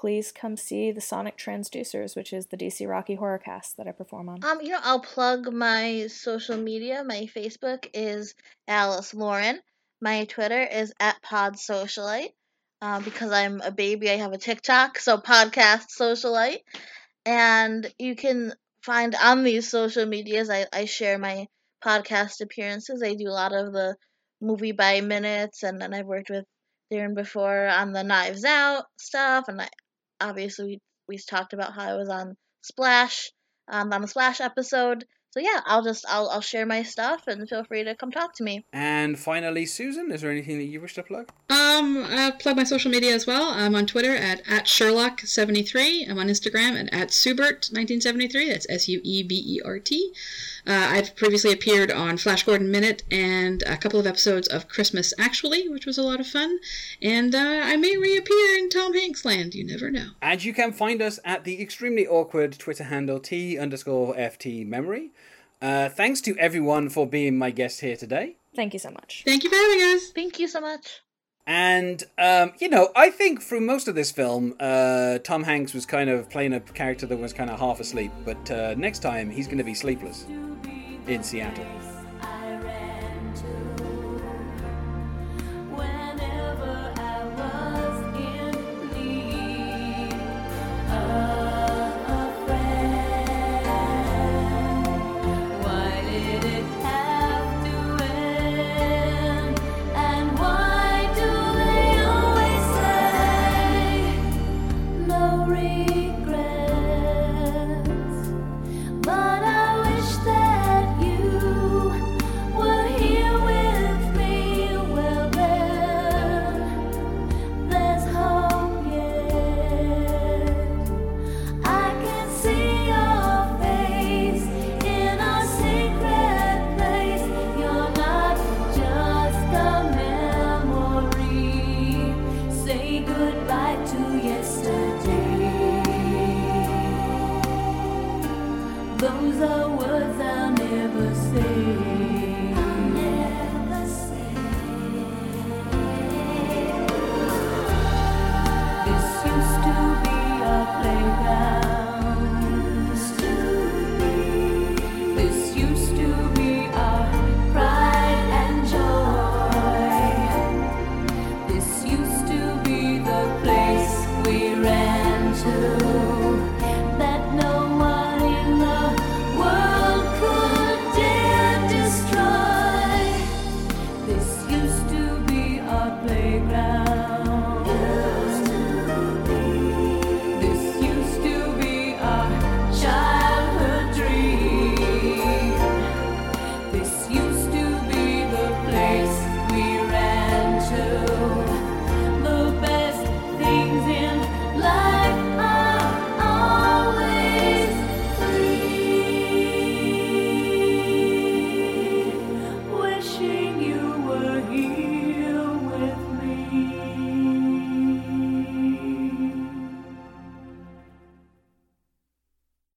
[0.00, 3.92] please come see the Sonic Transducers, which is the DC Rocky Horror cast that I
[3.92, 4.42] perform on.
[4.42, 7.04] Um, you know, I'll plug my social media.
[7.04, 8.34] My Facebook is
[8.66, 9.60] Alice Lauren.
[10.00, 12.30] My Twitter is at Pod Socialite.
[12.80, 16.60] Uh, because I'm a baby, I have a TikTok, so podcast socialite.
[17.26, 21.46] And you can find on these social medias, I, I share my
[21.84, 23.02] podcast appearances.
[23.02, 23.96] I do a lot of the
[24.40, 26.46] movie by minutes, and then I've worked with
[26.90, 29.68] Darren before on the Knives Out stuff, and I
[30.20, 33.30] obviously we, talked about how I was on Splash,
[33.68, 35.04] um, on the Splash episode.
[35.32, 38.34] So yeah, I'll just I'll I'll share my stuff and feel free to come talk
[38.34, 38.64] to me.
[38.72, 41.30] And finally, Susan, is there anything that you wish to plug?
[41.48, 43.50] Um, uh, plug my social media as well.
[43.50, 46.10] I'm on Twitter at, at Sherlock73.
[46.10, 48.48] I'm on Instagram at, at Suebert1973.
[48.48, 50.12] That's S U E B E R T.
[50.66, 55.14] Uh, I've previously appeared on Flash Gordon Minute and a couple of episodes of Christmas
[55.16, 56.58] Actually, which was a lot of fun.
[57.00, 59.54] And uh, I may reappear in Tom Hanks land.
[59.54, 60.10] You never know.
[60.20, 65.12] And you can find us at the extremely awkward Twitter handle T underscore FT memory.
[65.60, 68.36] Uh, thanks to everyone for being my guest here today.
[68.56, 69.22] Thank you so much.
[69.24, 70.10] Thank you for having us.
[70.10, 71.02] Thank you so much.
[71.46, 75.86] And um, you know, I think through most of this film, uh, Tom Hanks was
[75.86, 78.12] kind of playing a character that was kind of half asleep.
[78.24, 80.26] But uh, next time, he's going to be sleepless
[81.06, 81.66] in Seattle.